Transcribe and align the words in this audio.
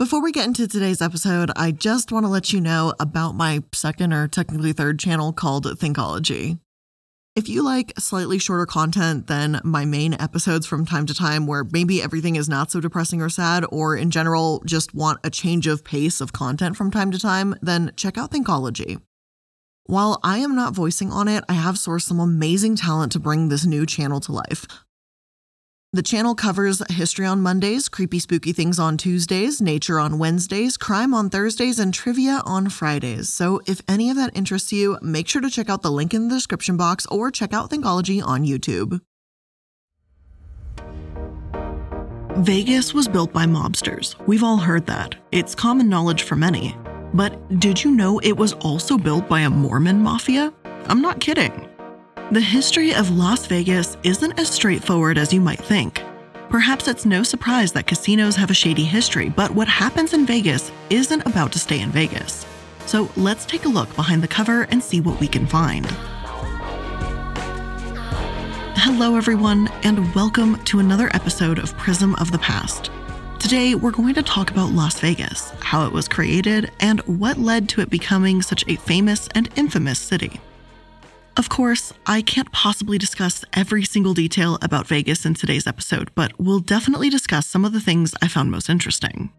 Before 0.00 0.22
we 0.22 0.32
get 0.32 0.46
into 0.46 0.66
today's 0.66 1.02
episode, 1.02 1.50
I 1.56 1.72
just 1.72 2.10
want 2.10 2.24
to 2.24 2.30
let 2.30 2.54
you 2.54 2.60
know 2.62 2.94
about 2.98 3.34
my 3.34 3.62
second 3.74 4.14
or 4.14 4.28
technically 4.28 4.72
third 4.72 4.98
channel 4.98 5.30
called 5.30 5.66
Thinkology. 5.66 6.58
If 7.36 7.50
you 7.50 7.62
like 7.62 7.92
slightly 7.98 8.38
shorter 8.38 8.64
content 8.64 9.26
than 9.26 9.60
my 9.62 9.84
main 9.84 10.14
episodes 10.14 10.66
from 10.66 10.86
time 10.86 11.04
to 11.04 11.12
time, 11.12 11.46
where 11.46 11.64
maybe 11.70 12.02
everything 12.02 12.36
is 12.36 12.48
not 12.48 12.70
so 12.70 12.80
depressing 12.80 13.20
or 13.20 13.28
sad, 13.28 13.66
or 13.70 13.94
in 13.94 14.10
general 14.10 14.62
just 14.64 14.94
want 14.94 15.20
a 15.22 15.28
change 15.28 15.66
of 15.66 15.84
pace 15.84 16.22
of 16.22 16.32
content 16.32 16.78
from 16.78 16.90
time 16.90 17.10
to 17.10 17.18
time, 17.18 17.54
then 17.60 17.92
check 17.94 18.16
out 18.16 18.30
Thinkology. 18.30 19.02
While 19.84 20.18
I 20.24 20.38
am 20.38 20.56
not 20.56 20.74
voicing 20.74 21.12
on 21.12 21.28
it, 21.28 21.44
I 21.46 21.52
have 21.52 21.74
sourced 21.74 22.04
some 22.04 22.20
amazing 22.20 22.76
talent 22.76 23.12
to 23.12 23.20
bring 23.20 23.50
this 23.50 23.66
new 23.66 23.84
channel 23.84 24.20
to 24.20 24.32
life. 24.32 24.64
The 25.92 26.02
channel 26.02 26.36
covers 26.36 26.80
history 26.88 27.26
on 27.26 27.40
Mondays, 27.40 27.88
creepy 27.88 28.20
spooky 28.20 28.52
things 28.52 28.78
on 28.78 28.96
Tuesdays, 28.96 29.60
nature 29.60 29.98
on 29.98 30.20
Wednesdays, 30.20 30.76
crime 30.76 31.12
on 31.12 31.28
Thursdays, 31.28 31.80
and 31.80 31.92
trivia 31.92 32.42
on 32.46 32.68
Fridays. 32.68 33.28
So 33.28 33.60
if 33.66 33.82
any 33.88 34.08
of 34.08 34.14
that 34.14 34.30
interests 34.36 34.72
you, 34.72 34.98
make 35.02 35.26
sure 35.26 35.42
to 35.42 35.50
check 35.50 35.68
out 35.68 35.82
the 35.82 35.90
link 35.90 36.14
in 36.14 36.28
the 36.28 36.34
description 36.36 36.76
box 36.76 37.06
or 37.06 37.32
check 37.32 37.52
out 37.52 37.70
Thinkology 37.70 38.22
on 38.24 38.44
YouTube. 38.44 39.00
Vegas 42.36 42.94
was 42.94 43.08
built 43.08 43.32
by 43.32 43.44
mobsters. 43.44 44.14
We've 44.28 44.44
all 44.44 44.58
heard 44.58 44.86
that. 44.86 45.16
It's 45.32 45.56
common 45.56 45.88
knowledge 45.88 46.22
for 46.22 46.36
many. 46.36 46.76
But 47.14 47.58
did 47.58 47.82
you 47.82 47.90
know 47.90 48.20
it 48.20 48.36
was 48.36 48.52
also 48.52 48.96
built 48.96 49.28
by 49.28 49.40
a 49.40 49.50
Mormon 49.50 50.00
mafia? 50.00 50.52
I'm 50.86 51.02
not 51.02 51.18
kidding. 51.18 51.68
The 52.32 52.40
history 52.40 52.94
of 52.94 53.10
Las 53.10 53.46
Vegas 53.46 53.96
isn't 54.04 54.38
as 54.38 54.48
straightforward 54.48 55.18
as 55.18 55.32
you 55.32 55.40
might 55.40 55.58
think. 55.58 56.00
Perhaps 56.48 56.86
it's 56.86 57.04
no 57.04 57.24
surprise 57.24 57.72
that 57.72 57.88
casinos 57.88 58.36
have 58.36 58.52
a 58.52 58.54
shady 58.54 58.84
history, 58.84 59.28
but 59.30 59.50
what 59.50 59.66
happens 59.66 60.12
in 60.12 60.26
Vegas 60.26 60.70
isn't 60.90 61.26
about 61.26 61.50
to 61.50 61.58
stay 61.58 61.80
in 61.80 61.90
Vegas. 61.90 62.46
So 62.86 63.10
let's 63.16 63.44
take 63.44 63.64
a 63.64 63.68
look 63.68 63.92
behind 63.96 64.22
the 64.22 64.28
cover 64.28 64.68
and 64.70 64.80
see 64.80 65.00
what 65.00 65.18
we 65.18 65.26
can 65.26 65.44
find. 65.44 65.86
Hello, 68.76 69.16
everyone, 69.16 69.66
and 69.82 70.14
welcome 70.14 70.62
to 70.66 70.78
another 70.78 71.10
episode 71.12 71.58
of 71.58 71.76
Prism 71.78 72.14
of 72.20 72.30
the 72.30 72.38
Past. 72.38 72.92
Today, 73.40 73.74
we're 73.74 73.90
going 73.90 74.14
to 74.14 74.22
talk 74.22 74.52
about 74.52 74.70
Las 74.70 75.00
Vegas, 75.00 75.50
how 75.58 75.84
it 75.84 75.92
was 75.92 76.06
created, 76.06 76.70
and 76.78 77.00
what 77.00 77.38
led 77.38 77.68
to 77.70 77.80
it 77.80 77.90
becoming 77.90 78.40
such 78.40 78.64
a 78.68 78.76
famous 78.76 79.28
and 79.34 79.48
infamous 79.56 79.98
city. 79.98 80.40
Of 81.36 81.48
course, 81.48 81.92
I 82.06 82.22
can't 82.22 82.50
possibly 82.52 82.98
discuss 82.98 83.44
every 83.52 83.84
single 83.84 84.14
detail 84.14 84.58
about 84.62 84.86
Vegas 84.86 85.24
in 85.24 85.34
today's 85.34 85.66
episode, 85.66 86.10
but 86.14 86.32
we'll 86.38 86.60
definitely 86.60 87.08
discuss 87.08 87.46
some 87.46 87.64
of 87.64 87.72
the 87.72 87.80
things 87.80 88.14
I 88.20 88.28
found 88.28 88.50
most 88.50 88.68
interesting. 88.68 89.32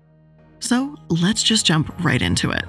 So 0.59 0.95
let's 1.09 1.44
just 1.44 1.66
jump 1.66 1.94
right 2.03 2.22
into 2.22 2.52
it. 2.52 2.66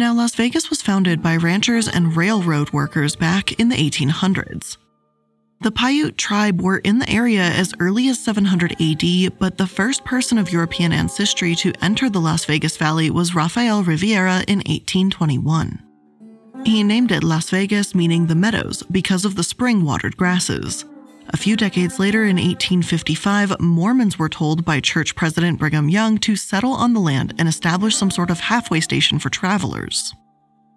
Now, 0.00 0.14
Las 0.14 0.34
Vegas 0.34 0.70
was 0.70 0.80
founded 0.80 1.22
by 1.22 1.36
ranchers 1.36 1.86
and 1.86 2.16
railroad 2.16 2.72
workers 2.72 3.14
back 3.14 3.60
in 3.60 3.68
the 3.68 3.76
1800s. 3.76 4.78
The 5.60 5.70
Paiute 5.70 6.16
tribe 6.16 6.62
were 6.62 6.78
in 6.78 7.00
the 7.00 7.10
area 7.10 7.42
as 7.42 7.74
early 7.80 8.08
as 8.08 8.18
700 8.18 8.80
AD, 8.80 9.38
but 9.38 9.58
the 9.58 9.66
first 9.66 10.02
person 10.06 10.38
of 10.38 10.50
European 10.50 10.94
ancestry 10.94 11.54
to 11.56 11.74
enter 11.82 12.08
the 12.08 12.18
Las 12.18 12.46
Vegas 12.46 12.78
Valley 12.78 13.10
was 13.10 13.34
Rafael 13.34 13.82
Rivera 13.82 14.42
in 14.48 14.60
1821. 14.60 15.78
He 16.64 16.82
named 16.82 17.12
it 17.12 17.22
Las 17.22 17.50
Vegas, 17.50 17.94
meaning 17.94 18.26
the 18.26 18.34
meadows, 18.34 18.82
because 18.84 19.26
of 19.26 19.34
the 19.34 19.44
spring 19.44 19.84
watered 19.84 20.16
grasses. 20.16 20.86
A 21.32 21.36
few 21.36 21.56
decades 21.56 22.00
later, 22.00 22.24
in 22.24 22.36
1855, 22.36 23.60
Mormons 23.60 24.18
were 24.18 24.28
told 24.28 24.64
by 24.64 24.80
church 24.80 25.14
president 25.14 25.60
Brigham 25.60 25.88
Young 25.88 26.18
to 26.18 26.34
settle 26.34 26.72
on 26.72 26.92
the 26.92 27.00
land 27.00 27.34
and 27.38 27.48
establish 27.48 27.94
some 27.94 28.10
sort 28.10 28.30
of 28.30 28.40
halfway 28.40 28.80
station 28.80 29.20
for 29.20 29.30
travelers, 29.30 30.12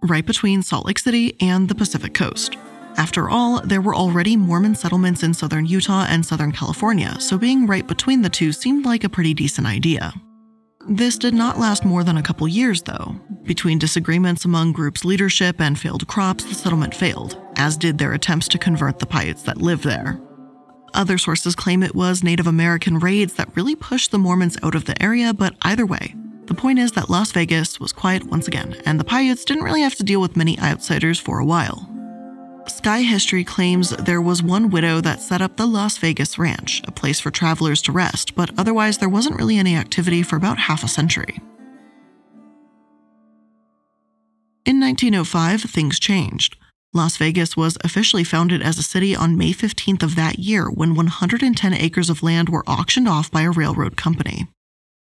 right 0.03 0.23
between 0.23 0.61
Salt 0.61 0.85
Lake 0.85 0.99
City 0.99 1.35
and 1.41 1.67
the 1.67 1.75
Pacific 1.75 2.13
coast. 2.13 2.55
After 2.97 3.31
all, 3.31 3.61
there 3.61 3.81
were 3.81 3.95
already 3.95 4.37
Mormon 4.37 4.75
settlements 4.75 5.23
in 5.23 5.33
southern 5.33 5.65
Utah 5.65 6.05
and 6.07 6.23
southern 6.23 6.51
California, 6.51 7.19
so 7.19 7.39
being 7.39 7.65
right 7.65 7.87
between 7.87 8.21
the 8.21 8.29
two 8.29 8.51
seemed 8.51 8.85
like 8.85 9.03
a 9.03 9.09
pretty 9.09 9.33
decent 9.33 9.65
idea. 9.65 10.13
This 10.87 11.17
did 11.17 11.33
not 11.33 11.59
last 11.59 11.83
more 11.83 12.03
than 12.03 12.17
a 12.17 12.23
couple 12.23 12.47
years, 12.47 12.83
though. 12.83 13.15
Between 13.43 13.79
disagreements 13.79 14.45
among 14.45 14.73
groups' 14.73 15.03
leadership 15.03 15.59
and 15.59 15.79
failed 15.79 16.07
crops, 16.07 16.43
the 16.43 16.53
settlement 16.53 16.93
failed, 16.93 17.41
as 17.55 17.75
did 17.75 17.97
their 17.97 18.13
attempts 18.13 18.47
to 18.49 18.59
convert 18.59 18.99
the 18.99 19.07
Paiutes 19.07 19.41
that 19.43 19.57
lived 19.57 19.85
there. 19.85 20.21
Other 20.93 21.17
sources 21.17 21.55
claim 21.55 21.81
it 21.81 21.95
was 21.95 22.23
Native 22.23 22.45
American 22.45 22.99
raids 22.99 23.33
that 23.33 23.55
really 23.55 23.75
pushed 23.75 24.11
the 24.11 24.19
Mormons 24.19 24.57
out 24.61 24.75
of 24.75 24.85
the 24.85 25.01
area, 25.01 25.33
but 25.33 25.55
either 25.63 25.85
way, 25.85 26.15
the 26.45 26.53
point 26.53 26.77
is 26.77 26.91
that 26.91 27.09
Las 27.09 27.31
Vegas 27.31 27.79
was 27.79 27.91
quiet 27.91 28.25
once 28.25 28.47
again, 28.47 28.75
and 28.85 28.99
the 28.99 29.03
Paiutes 29.03 29.43
didn't 29.43 29.63
really 29.63 29.81
have 29.81 29.95
to 29.95 30.03
deal 30.03 30.21
with 30.21 30.37
many 30.37 30.59
outsiders 30.59 31.19
for 31.19 31.39
a 31.39 31.45
while. 31.45 31.89
Sky 32.67 33.01
History 33.01 33.43
claims 33.43 33.89
there 33.89 34.21
was 34.21 34.43
one 34.43 34.69
widow 34.69 35.01
that 35.01 35.19
set 35.19 35.41
up 35.41 35.57
the 35.57 35.65
Las 35.65 35.97
Vegas 35.97 36.37
Ranch, 36.37 36.81
a 36.85 36.91
place 36.91 37.19
for 37.19 37.31
travelers 37.31 37.81
to 37.83 37.91
rest, 37.91 38.35
but 38.35 38.51
otherwise 38.57 38.99
there 38.99 39.09
wasn't 39.09 39.37
really 39.37 39.57
any 39.57 39.75
activity 39.75 40.21
for 40.21 40.35
about 40.35 40.59
half 40.59 40.83
a 40.83 40.87
century. 40.87 41.39
In 44.65 44.79
1905, 44.79 45.61
things 45.63 45.99
changed. 45.99 46.55
Las 46.95 47.17
Vegas 47.17 47.57
was 47.57 47.75
officially 47.83 48.23
founded 48.23 48.61
as 48.61 48.77
a 48.77 48.83
city 48.83 49.15
on 49.15 49.35
May 49.35 49.51
15th 49.51 50.03
of 50.03 50.15
that 50.15 50.37
year 50.37 50.69
when 50.69 50.93
110 50.93 51.73
acres 51.73 52.07
of 52.07 52.21
land 52.21 52.49
were 52.49 52.63
auctioned 52.67 53.07
off 53.07 53.31
by 53.31 53.41
a 53.41 53.49
railroad 53.49 53.97
company. 53.97 54.47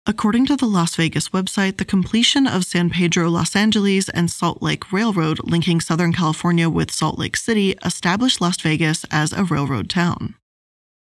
According 0.04 0.46
to 0.46 0.56
the 0.56 0.66
Las 0.66 0.96
Vegas 0.96 1.28
website, 1.28 1.76
the 1.76 1.84
completion 1.84 2.48
of 2.48 2.64
San 2.64 2.91
Pedro 2.91 3.28
Los 3.28 3.54
Angeles 3.54 4.08
and 4.08 4.28
Salt 4.28 4.60
Lake 4.60 4.92
Railroad 4.92 5.38
linking 5.44 5.80
Southern 5.80 6.12
California 6.12 6.69
with 6.69 6.91
Salt 6.91 7.20
Lake 7.20 7.36
City 7.36 7.76
established 7.84 8.41
Las 8.41 8.60
Vegas 8.60 9.04
as 9.12 9.32
a 9.32 9.44
railroad 9.44 9.88
town. 9.88 10.34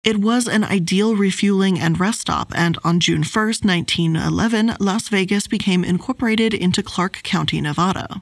It 0.03 0.17
was 0.17 0.47
an 0.47 0.63
ideal 0.63 1.15
refueling 1.15 1.79
and 1.79 1.99
rest 1.99 2.21
stop, 2.21 2.51
and 2.55 2.77
on 2.83 2.99
June 2.99 3.23
1, 3.23 3.45
1911, 3.63 4.75
Las 4.79 5.09
Vegas 5.09 5.47
became 5.47 5.83
incorporated 5.83 6.53
into 6.53 6.83
Clark 6.83 7.23
County, 7.23 7.59
Nevada. 7.59 8.21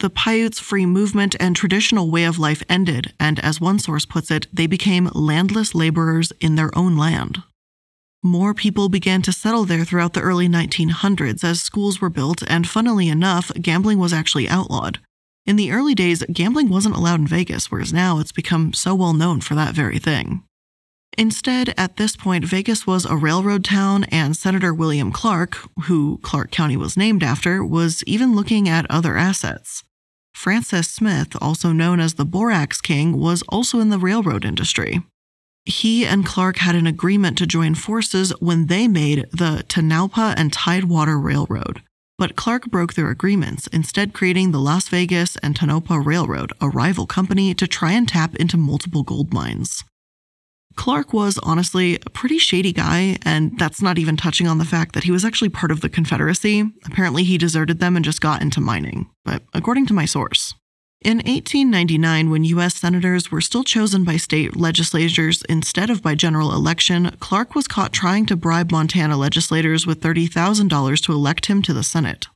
The 0.00 0.10
Paiutes' 0.10 0.60
free 0.60 0.86
movement 0.86 1.34
and 1.40 1.56
traditional 1.56 2.08
way 2.08 2.22
of 2.22 2.38
life 2.38 2.62
ended, 2.68 3.14
and 3.18 3.40
as 3.40 3.60
one 3.60 3.80
source 3.80 4.06
puts 4.06 4.30
it, 4.30 4.46
they 4.52 4.68
became 4.68 5.10
landless 5.12 5.74
laborers 5.74 6.32
in 6.40 6.54
their 6.54 6.70
own 6.78 6.96
land. 6.96 7.42
More 8.22 8.54
people 8.54 8.88
began 8.88 9.22
to 9.22 9.32
settle 9.32 9.64
there 9.64 9.84
throughout 9.84 10.12
the 10.12 10.20
early 10.20 10.48
1900s 10.48 11.42
as 11.42 11.60
schools 11.60 12.00
were 12.00 12.10
built, 12.10 12.44
and 12.46 12.68
funnily 12.68 13.08
enough, 13.08 13.50
gambling 13.60 13.98
was 13.98 14.12
actually 14.12 14.48
outlawed. 14.48 15.00
In 15.44 15.56
the 15.56 15.72
early 15.72 15.96
days, 15.96 16.22
gambling 16.32 16.68
wasn't 16.68 16.94
allowed 16.94 17.18
in 17.20 17.26
Vegas, 17.26 17.68
whereas 17.68 17.92
now 17.92 18.20
it's 18.20 18.30
become 18.30 18.72
so 18.72 18.94
well 18.94 19.14
known 19.14 19.40
for 19.40 19.56
that 19.56 19.74
very 19.74 19.98
thing. 19.98 20.44
Instead, 21.16 21.74
at 21.76 21.96
this 21.96 22.14
point, 22.14 22.44
Vegas 22.44 22.86
was 22.86 23.04
a 23.04 23.16
railroad 23.16 23.64
town, 23.64 24.04
and 24.04 24.36
Senator 24.36 24.72
William 24.72 25.10
Clark, 25.10 25.58
who 25.86 26.20
Clark 26.22 26.52
County 26.52 26.76
was 26.76 26.96
named 26.96 27.24
after, 27.24 27.64
was 27.64 28.04
even 28.06 28.36
looking 28.36 28.68
at 28.68 28.88
other 28.88 29.16
assets. 29.16 29.82
Francis 30.38 30.86
Smith, 30.86 31.36
also 31.40 31.72
known 31.72 31.98
as 31.98 32.14
the 32.14 32.24
Borax 32.24 32.80
King, 32.80 33.18
was 33.18 33.42
also 33.48 33.80
in 33.80 33.88
the 33.88 33.98
railroad 33.98 34.44
industry. 34.44 35.02
He 35.64 36.06
and 36.06 36.24
Clark 36.24 36.58
had 36.58 36.76
an 36.76 36.86
agreement 36.86 37.36
to 37.38 37.46
join 37.46 37.74
forces 37.74 38.30
when 38.38 38.66
they 38.66 38.86
made 38.86 39.26
the 39.32 39.64
Tonopah 39.66 40.34
and 40.36 40.52
Tidewater 40.52 41.18
Railroad. 41.18 41.82
But 42.18 42.36
Clark 42.36 42.66
broke 42.66 42.94
their 42.94 43.10
agreements, 43.10 43.66
instead, 43.66 44.14
creating 44.14 44.52
the 44.52 44.60
Las 44.60 44.88
Vegas 44.88 45.36
and 45.38 45.56
Tonopah 45.56 45.98
Railroad, 45.98 46.52
a 46.60 46.68
rival 46.68 47.08
company, 47.08 47.52
to 47.54 47.66
try 47.66 47.90
and 47.90 48.08
tap 48.08 48.36
into 48.36 48.56
multiple 48.56 49.02
gold 49.02 49.34
mines. 49.34 49.82
Clark 50.78 51.12
was 51.12 51.38
honestly 51.42 51.98
a 52.06 52.10
pretty 52.10 52.38
shady 52.38 52.72
guy, 52.72 53.18
and 53.22 53.58
that's 53.58 53.82
not 53.82 53.98
even 53.98 54.16
touching 54.16 54.46
on 54.46 54.58
the 54.58 54.64
fact 54.64 54.94
that 54.94 55.02
he 55.02 55.10
was 55.10 55.24
actually 55.24 55.48
part 55.48 55.72
of 55.72 55.80
the 55.80 55.88
Confederacy. 55.88 56.70
Apparently, 56.86 57.24
he 57.24 57.36
deserted 57.36 57.80
them 57.80 57.96
and 57.96 58.04
just 58.04 58.20
got 58.20 58.40
into 58.40 58.60
mining, 58.60 59.10
but 59.24 59.42
according 59.52 59.86
to 59.86 59.92
my 59.92 60.04
source. 60.04 60.54
In 61.02 61.16
1899, 61.16 62.30
when 62.30 62.44
U.S. 62.44 62.76
senators 62.76 63.30
were 63.30 63.40
still 63.40 63.64
chosen 63.64 64.04
by 64.04 64.16
state 64.16 64.56
legislatures 64.56 65.42
instead 65.48 65.90
of 65.90 66.00
by 66.00 66.14
general 66.14 66.52
election, 66.52 67.10
Clark 67.18 67.56
was 67.56 67.66
caught 67.66 67.92
trying 67.92 68.24
to 68.26 68.36
bribe 68.36 68.70
Montana 68.70 69.16
legislators 69.16 69.84
with 69.84 70.00
$30,000 70.00 71.02
to 71.02 71.12
elect 71.12 71.46
him 71.46 71.60
to 71.62 71.72
the 71.72 71.82
Senate, 71.82 72.28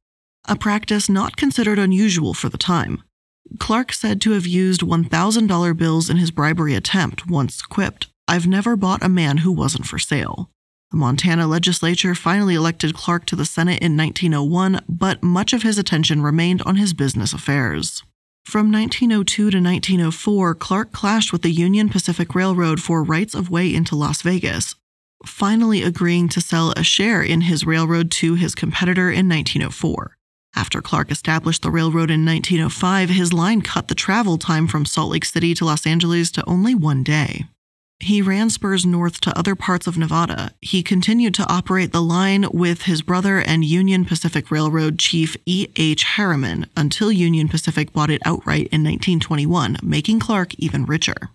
a 0.48 0.56
practice 0.56 1.08
not 1.08 1.36
considered 1.36 1.78
unusual 1.78 2.34
for 2.34 2.48
the 2.48 2.58
time. 2.58 3.04
Clark 3.60 3.92
said 3.92 4.20
to 4.22 4.32
have 4.32 4.46
used 4.46 4.80
$1,000 4.80 5.76
bills 5.76 6.10
in 6.10 6.16
his 6.16 6.32
bribery 6.32 6.74
attempt, 6.74 7.28
once 7.28 7.62
quipped, 7.62 8.08
I've 8.28 8.46
never 8.46 8.76
bought 8.76 9.02
a 9.02 9.08
man 9.08 9.38
who 9.38 9.52
wasn't 9.52 9.86
for 9.86 9.98
sale. 9.98 10.50
The 10.90 10.98
Montana 10.98 11.46
legislature 11.46 12.14
finally 12.14 12.54
elected 12.54 12.94
Clark 12.94 13.24
to 13.26 13.36
the 13.36 13.44
Senate 13.44 13.82
in 13.82 13.96
1901, 13.96 14.82
but 14.88 15.22
much 15.22 15.52
of 15.52 15.62
his 15.62 15.78
attention 15.78 16.22
remained 16.22 16.62
on 16.62 16.76
his 16.76 16.92
business 16.92 17.32
affairs. 17.32 18.02
From 18.44 18.70
1902 18.70 19.50
to 19.50 19.56
1904, 19.58 20.54
Clark 20.56 20.92
clashed 20.92 21.32
with 21.32 21.42
the 21.42 21.50
Union 21.50 21.88
Pacific 21.88 22.34
Railroad 22.34 22.80
for 22.80 23.02
rights 23.02 23.34
of 23.34 23.50
way 23.50 23.72
into 23.74 23.96
Las 23.96 24.20
Vegas, 24.22 24.74
finally 25.24 25.82
agreeing 25.82 26.28
to 26.28 26.40
sell 26.40 26.72
a 26.72 26.82
share 26.82 27.22
in 27.22 27.42
his 27.42 27.64
railroad 27.64 28.10
to 28.10 28.34
his 28.34 28.54
competitor 28.54 29.10
in 29.10 29.28
1904. 29.28 30.16
After 30.54 30.82
Clark 30.82 31.10
established 31.10 31.62
the 31.62 31.70
railroad 31.70 32.10
in 32.10 32.26
1905, 32.26 33.08
his 33.08 33.32
line 33.32 33.62
cut 33.62 33.88
the 33.88 33.94
travel 33.94 34.36
time 34.36 34.66
from 34.66 34.84
Salt 34.84 35.10
Lake 35.10 35.24
City 35.24 35.54
to 35.54 35.64
Los 35.64 35.86
Angeles 35.86 36.30
to 36.32 36.46
only 36.46 36.74
one 36.74 37.02
day. 37.02 37.46
He 38.02 38.20
ran 38.20 38.50
spurs 38.50 38.84
north 38.84 39.20
to 39.20 39.38
other 39.38 39.54
parts 39.54 39.86
of 39.86 39.96
Nevada. 39.96 40.50
He 40.60 40.82
continued 40.82 41.34
to 41.34 41.48
operate 41.48 41.92
the 41.92 42.02
line 42.02 42.46
with 42.52 42.82
his 42.82 43.00
brother 43.00 43.38
and 43.38 43.64
Union 43.64 44.04
Pacific 44.04 44.50
Railroad 44.50 44.98
chief 44.98 45.36
E. 45.46 45.68
H. 45.76 46.02
Harriman 46.02 46.66
until 46.76 47.12
Union 47.12 47.48
Pacific 47.48 47.92
bought 47.92 48.10
it 48.10 48.20
outright 48.24 48.66
in 48.72 48.82
1921, 48.82 49.76
making 49.84 50.18
Clark 50.18 50.52
even 50.56 50.84
richer. 50.84 51.30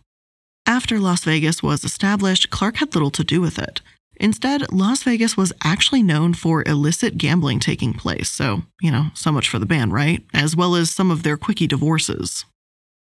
After 0.66 1.00
Las 1.00 1.24
Vegas 1.24 1.64
was 1.64 1.86
established, 1.86 2.50
Clark 2.50 2.76
had 2.78 2.94
little 2.94 3.12
to 3.12 3.24
do 3.24 3.40
with 3.40 3.58
it. 3.58 3.80
Instead, 4.18 4.70
Las 4.70 5.04
Vegas 5.04 5.38
was 5.38 5.54
actually 5.64 6.04
known 6.04 6.34
for 6.34 6.68
illicit 6.68 7.18
gambling 7.18 7.62
taking 7.62 7.94
place, 7.94 8.30
so, 8.30 8.64
you 8.82 8.92
know, 8.92 9.06
so 9.14 9.32
much 9.32 9.48
for 9.48 9.58
the 9.58 9.66
ban, 9.66 9.90
right? 9.92 10.22
As 10.34 10.54
well 10.54 10.76
as 10.76 10.92
some 10.92 11.12
of 11.12 11.24
their 11.24 11.38
quickie 11.38 11.68
divorces. 11.68 12.44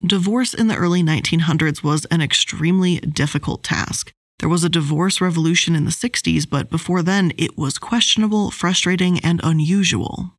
Divorce 0.04 0.54
in 0.54 0.68
the 0.68 0.76
early 0.76 1.04
1900s 1.04 1.84
was 1.84 2.06
an 2.06 2.22
extremely 2.22 3.00
difficult 3.00 3.64
task. 3.64 4.12
There 4.40 4.50
was 4.50 4.64
a 4.64 4.70
divorce 4.70 5.22
revolution 5.22 5.76
in 5.76 5.86
the 5.86 5.92
60s, 5.92 6.48
but 6.50 6.70
before 6.70 7.02
then, 7.02 7.32
it 7.38 7.58
was 7.58 7.78
questionable, 7.78 8.52
frustrating, 8.52 9.20
and 9.20 9.40
unusual. 9.44 10.34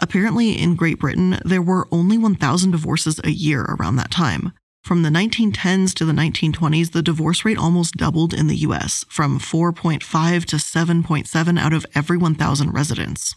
Apparently, 0.00 0.52
in 0.52 0.74
Great 0.74 0.98
Britain, 0.98 1.38
there 1.44 1.62
were 1.62 1.88
only 1.90 2.18
1,000 2.18 2.70
divorces 2.70 3.20
a 3.24 3.30
year 3.30 3.62
around 3.62 3.96
that 3.96 4.10
time. 4.10 4.52
From 4.84 5.02
the 5.02 5.10
1910s 5.10 5.94
to 5.94 6.04
the 6.04 6.12
1920s, 6.12 6.92
the 6.92 7.02
divorce 7.02 7.44
rate 7.44 7.58
almost 7.58 7.96
doubled 7.96 8.34
in 8.34 8.46
the 8.46 8.56
US, 8.56 9.04
from 9.08 9.38
4.5 9.38 10.44
to 10.46 10.56
7.7 10.56 11.58
out 11.58 11.72
of 11.72 11.86
every 11.94 12.16
1,000 12.16 12.70
residents. 12.72 13.34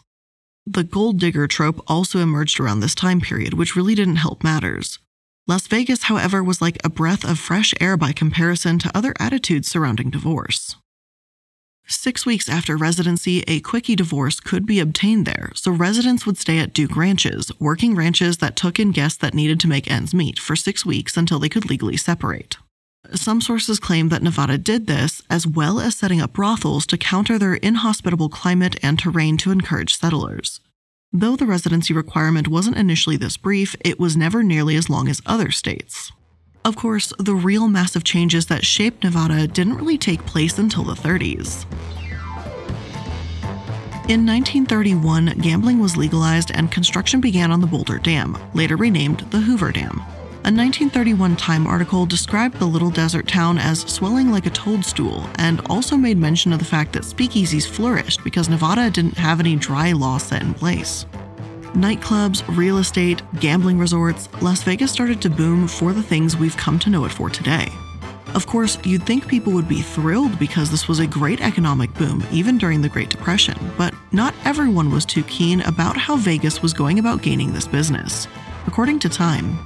The 0.66 0.84
gold 0.84 1.20
digger 1.20 1.48
trope 1.48 1.84
also 1.88 2.20
emerged 2.20 2.60
around 2.60 2.80
this 2.80 2.96
time 2.96 3.22
period, 3.22 3.54
which 3.54 3.76
really 3.76 3.96
didn't 3.96 4.18
help 4.18 4.44
matters. 4.44 5.00
Las 5.48 5.68
Vegas, 5.68 6.04
however, 6.04 6.44
was 6.44 6.62
like 6.62 6.78
a 6.84 6.90
breath 6.90 7.26
of 7.26 7.40
fresh 7.40 7.74
air 7.82 7.98
by 7.98 8.12
comparison 8.12 8.78
to 8.80 8.96
other 8.96 9.14
attitudes 9.20 9.68
surrounding 9.68 10.10
divorce. 10.10 10.76
Six 11.88 12.26
weeks 12.26 12.48
after 12.48 12.78
residency, 12.78 13.44
a 13.48 13.60
quickie 13.60 13.96
divorce 13.96 14.40
could 14.40 14.66
be 14.66 14.80
obtained 14.80 15.26
there, 15.26 15.52
so 15.56 15.72
residents 15.72 16.26
would 16.26 16.38
stay 16.38 16.60
at 16.60 16.74
Dude 16.74 16.96
Ranches, 16.96 17.52
working 17.60 17.96
ranches 17.96 18.38
that 18.38 18.56
took 18.56 18.80
in 18.80 18.92
guests 18.92 19.18
that 19.18 19.34
needed 19.34 19.60
to 19.60 19.68
make 19.68 19.92
ends 19.92 20.14
meet 20.14 20.40
for 20.40 20.56
six 20.56 20.86
weeks 20.86 21.18
until 21.18 21.40
they 21.40 21.50
could 21.50 21.70
legally 21.70 21.98
separate. 21.98 22.58
Some 23.14 23.42
sources 23.42 23.80
claim 23.80 24.10
that 24.10 24.24
Nevada 24.24 24.58
did 24.58 24.88
this, 24.88 25.22
as 25.30 25.48
well 25.48 25.80
as 25.82 25.98
setting 25.98 26.22
up 26.22 26.34
brothels 26.34 26.86
to 26.86 26.98
counter 26.98 27.38
their 27.38 27.56
inhospitable 27.56 28.30
climate 28.30 28.78
and 28.82 28.98
terrain 28.98 29.36
to 29.38 29.52
encourage 29.52 29.98
settlers. 29.98 30.62
Though 31.14 31.36
the 31.36 31.46
residency 31.46 31.94
requirement 31.94 32.48
wasn't 32.48 32.78
initially 32.78 33.18
this 33.18 33.36
brief, 33.36 33.76
it 33.82 34.00
was 34.00 34.16
never 34.16 34.44
nearly 34.44 34.78
as 34.78 34.90
long 34.90 35.10
as 35.10 35.22
other 35.26 35.52
states. 35.52 36.14
Of 36.64 36.78
course, 36.78 37.12
the 37.20 37.36
real 37.36 37.68
massive 37.68 38.06
changes 38.06 38.46
that 38.46 38.66
shaped 38.66 39.04
Nevada 39.04 39.46
didn't 39.46 39.76
really 39.76 39.98
take 39.98 40.26
place 40.26 40.58
until 40.58 40.86
the 40.86 40.94
30s. 40.94 41.66
In 44.08 44.26
1931, 44.26 45.40
gambling 45.42 45.80
was 45.80 45.98
legalized 45.98 46.52
and 46.54 46.72
construction 46.72 47.20
began 47.20 47.52
on 47.52 47.60
the 47.60 47.68
Boulder 47.68 47.98
Dam, 47.98 48.38
later 48.54 48.78
renamed 48.78 49.20
the 49.32 49.40
Hoover 49.42 49.74
Dam. 49.74 50.02
A 50.44 50.50
1931 50.50 51.36
Time 51.36 51.68
article 51.68 52.08
described 52.08 52.58
the 52.58 52.66
little 52.66 52.90
desert 52.90 53.28
town 53.28 53.60
as 53.60 53.82
swelling 53.82 54.32
like 54.32 54.48
a 54.48 54.50
toadstool 54.50 55.30
and 55.36 55.62
also 55.70 55.96
made 55.96 56.18
mention 56.18 56.52
of 56.52 56.58
the 56.58 56.66
fact 56.66 56.94
that 56.94 57.04
speakeasies 57.04 57.70
flourished 57.70 58.24
because 58.24 58.50
Nevada 58.50 58.90
didn't 58.90 59.20
have 59.20 59.40
any 59.40 59.56
dry 59.56 59.92
law 59.92 60.18
set 60.18 60.42
in 60.42 60.56
place. 60.56 61.06
Nightclubs, 61.74 62.44
real 62.58 62.80
estate, 62.80 63.22
gambling 63.40 63.78
resorts, 63.78 64.30
Las 64.42 64.64
Vegas 64.64 64.92
started 64.92 65.22
to 65.22 65.30
boom 65.30 65.68
for 65.68 65.94
the 65.94 66.02
things 66.02 66.36
we've 66.36 66.58
come 66.58 66.80
to 66.80 66.90
know 66.90 67.06
it 67.06 67.12
for 67.12 67.30
today. 67.30 67.72
Of 68.34 68.48
course, 68.48 68.80
you'd 68.84 69.06
think 69.06 69.28
people 69.28 69.54
would 69.54 69.70
be 69.70 69.84
thrilled 69.84 70.40
because 70.40 70.72
this 70.72 70.88
was 70.88 70.98
a 70.98 71.06
great 71.06 71.42
economic 71.42 71.94
boom, 71.94 72.26
even 72.32 72.58
during 72.58 72.82
the 72.82 72.90
Great 72.90 73.10
Depression, 73.10 73.60
but 73.78 73.94
not 74.12 74.34
everyone 74.44 74.90
was 74.90 75.06
too 75.06 75.24
keen 75.26 75.62
about 75.62 75.98
how 75.98 76.18
Vegas 76.18 76.64
was 76.64 76.74
going 76.74 76.98
about 76.98 77.22
gaining 77.22 77.54
this 77.54 77.68
business. 77.68 78.28
According 78.66 78.98
to 79.00 79.10
Time, 79.10 79.60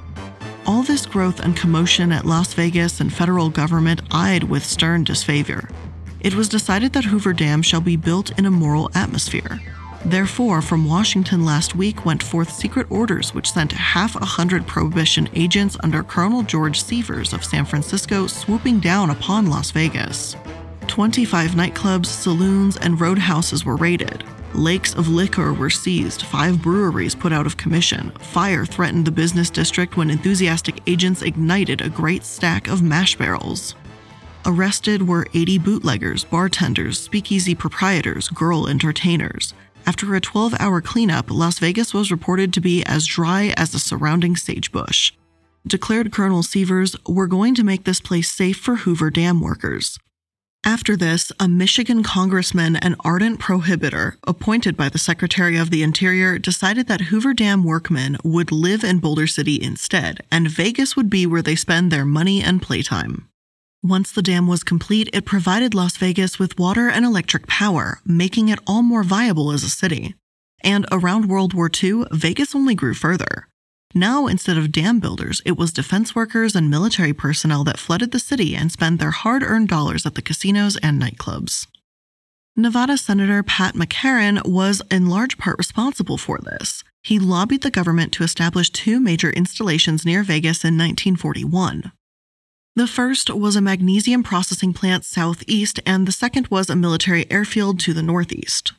all 0.65 0.83
this 0.83 1.05
growth 1.05 1.39
and 1.39 1.55
commotion 1.55 2.11
at 2.11 2.25
Las 2.25 2.53
Vegas 2.53 2.99
and 2.99 3.13
federal 3.13 3.49
government 3.49 4.01
eyed 4.11 4.43
with 4.43 4.65
stern 4.65 5.03
disfavor. 5.03 5.69
It 6.19 6.35
was 6.35 6.49
decided 6.49 6.93
that 6.93 7.05
Hoover 7.05 7.33
Dam 7.33 7.61
shall 7.61 7.81
be 7.81 7.95
built 7.95 8.37
in 8.37 8.45
a 8.45 8.51
moral 8.51 8.89
atmosphere. 8.95 9.59
Therefore, 10.05 10.61
from 10.61 10.87
Washington 10.87 11.45
last 11.45 11.75
week 11.75 12.05
went 12.05 12.21
forth 12.21 12.51
secret 12.51 12.87
orders 12.89 13.33
which 13.33 13.51
sent 13.51 13.71
half 13.71 14.15
a 14.15 14.25
hundred 14.25 14.67
prohibition 14.67 15.27
agents 15.33 15.77
under 15.81 16.03
Colonel 16.03 16.43
George 16.43 16.81
Sievers 16.81 17.33
of 17.33 17.43
San 17.43 17.65
Francisco 17.65 18.27
swooping 18.27 18.79
down 18.79 19.09
upon 19.09 19.49
Las 19.49 19.71
Vegas. 19.71 20.35
25 20.87 21.51
nightclubs, 21.51 22.05
saloons, 22.05 22.77
and 22.77 23.01
roadhouses 23.01 23.65
were 23.65 23.75
raided. 23.77 24.23
Lakes 24.55 24.93
of 24.93 25.09
liquor 25.09 25.53
were 25.53 25.69
seized, 25.69 26.21
five 26.21 26.61
breweries 26.61 27.13
put 27.13 27.33
out 27.33 27.45
of 27.45 27.57
commission. 27.57 28.11
Fire 28.19 28.65
threatened 28.65 29.05
the 29.05 29.11
business 29.11 29.49
district 29.49 29.97
when 29.97 30.09
enthusiastic 30.09 30.79
agents 30.87 31.21
ignited 31.21 31.81
a 31.81 31.89
great 31.89 32.23
stack 32.23 32.69
of 32.69 32.81
mash 32.81 33.17
barrels. 33.17 33.75
Arrested 34.45 35.05
were 35.05 35.27
80 35.33 35.59
bootleggers, 35.59 36.23
bartenders, 36.23 36.97
speakeasy 36.97 37.53
proprietors, 37.53 38.29
girl 38.29 38.67
entertainers. 38.67 39.53
After 39.85 40.15
a 40.15 40.21
12 40.21 40.55
hour 40.57 40.79
cleanup, 40.79 41.29
Las 41.29 41.59
Vegas 41.59 41.93
was 41.93 42.09
reported 42.09 42.53
to 42.53 42.61
be 42.61 42.81
as 42.85 43.05
dry 43.05 43.53
as 43.57 43.71
the 43.71 43.79
surrounding 43.79 44.37
sagebrush. 44.37 45.11
Declared 45.67 46.13
Colonel 46.13 46.43
Sievers, 46.43 46.95
We're 47.05 47.27
going 47.27 47.55
to 47.55 47.63
make 47.63 47.83
this 47.83 47.99
place 47.99 48.31
safe 48.31 48.57
for 48.57 48.77
Hoover 48.77 49.11
Dam 49.11 49.41
workers. 49.41 49.99
After 50.67 50.97
this, 50.97 51.31
a 51.39 51.47
Michigan 51.47 52.01
congressman 52.01 52.75
and 52.75 52.95
ardent 53.01 53.39
prohibitor, 53.39 54.17
appointed 54.25 54.75
by 54.75 54.89
the 54.89 54.97
Secretary 54.97 55.57
of 55.57 55.69
the 55.69 55.83
Interior, 55.83 56.39
decided 56.39 56.87
that 56.87 57.01
Hoover 57.01 57.35
Dam 57.35 57.63
workmen 57.63 58.17
would 58.23 58.51
live 58.51 58.83
in 58.83 58.97
Boulder 58.97 59.27
City 59.27 59.61
instead, 59.61 60.21
and 60.31 60.49
Vegas 60.49 60.95
would 60.95 61.07
be 61.07 61.27
where 61.27 61.43
they 61.43 61.55
spend 61.55 61.91
their 61.91 62.03
money 62.03 62.41
and 62.41 62.63
playtime. 62.63 63.29
Once 63.83 64.11
the 64.11 64.23
dam 64.23 64.47
was 64.47 64.63
complete, 64.63 65.07
it 65.13 65.23
provided 65.23 65.75
Las 65.75 65.97
Vegas 65.97 66.39
with 66.39 66.57
water 66.57 66.89
and 66.89 67.05
electric 67.05 67.45
power, 67.45 67.99
making 68.03 68.49
it 68.49 68.57
all 68.65 68.81
more 68.81 69.03
viable 69.03 69.51
as 69.51 69.63
a 69.63 69.69
city. 69.69 70.15
And 70.63 70.87
around 70.91 71.29
World 71.29 71.53
War 71.53 71.69
II, 71.71 72.05
Vegas 72.11 72.55
only 72.55 72.73
grew 72.73 72.95
further. 72.95 73.47
Now, 73.97 74.27
instead 74.27 74.57
of 74.57 74.73
dam 74.73 74.99
builders, 74.99 75.41
it 75.45 75.57
was 75.57 75.71
defense 75.71 76.13
workers 76.13 76.53
and 76.53 76.69
military 76.69 77.13
personnel 77.13 77.63
that 77.63 77.79
flooded 77.79 78.11
the 78.11 78.19
city 78.19 78.53
and 78.53 78.69
spent 78.69 78.99
their 78.99 79.11
hard 79.11 79.41
earned 79.41 79.69
dollars 79.69 80.05
at 80.05 80.15
the 80.15 80.21
casinos 80.21 80.75
and 80.83 81.01
nightclubs. 81.01 81.65
Nevada 82.57 82.97
Senator 82.97 83.41
Pat 83.41 83.73
McCarran 83.73 84.45
was 84.45 84.81
in 84.91 85.07
large 85.07 85.37
part 85.37 85.57
responsible 85.57 86.17
for 86.17 86.39
this. 86.39 86.83
He 87.03 87.19
lobbied 87.19 87.61
the 87.61 87.71
government 87.71 88.11
to 88.13 88.23
establish 88.23 88.69
two 88.69 88.99
major 88.99 89.29
installations 89.29 90.05
near 90.05 90.23
Vegas 90.23 90.65
in 90.65 90.77
1941. 90.77 91.93
The 92.75 92.87
first 92.87 93.29
was 93.29 93.55
a 93.55 93.61
magnesium 93.61 94.23
processing 94.23 94.73
plant 94.73 95.05
southeast, 95.05 95.79
and 95.85 96.05
the 96.05 96.11
second 96.11 96.47
was 96.49 96.69
a 96.69 96.75
military 96.75 97.31
airfield 97.31 97.79
to 97.81 97.93
the 97.93 98.03
northeast. 98.03 98.73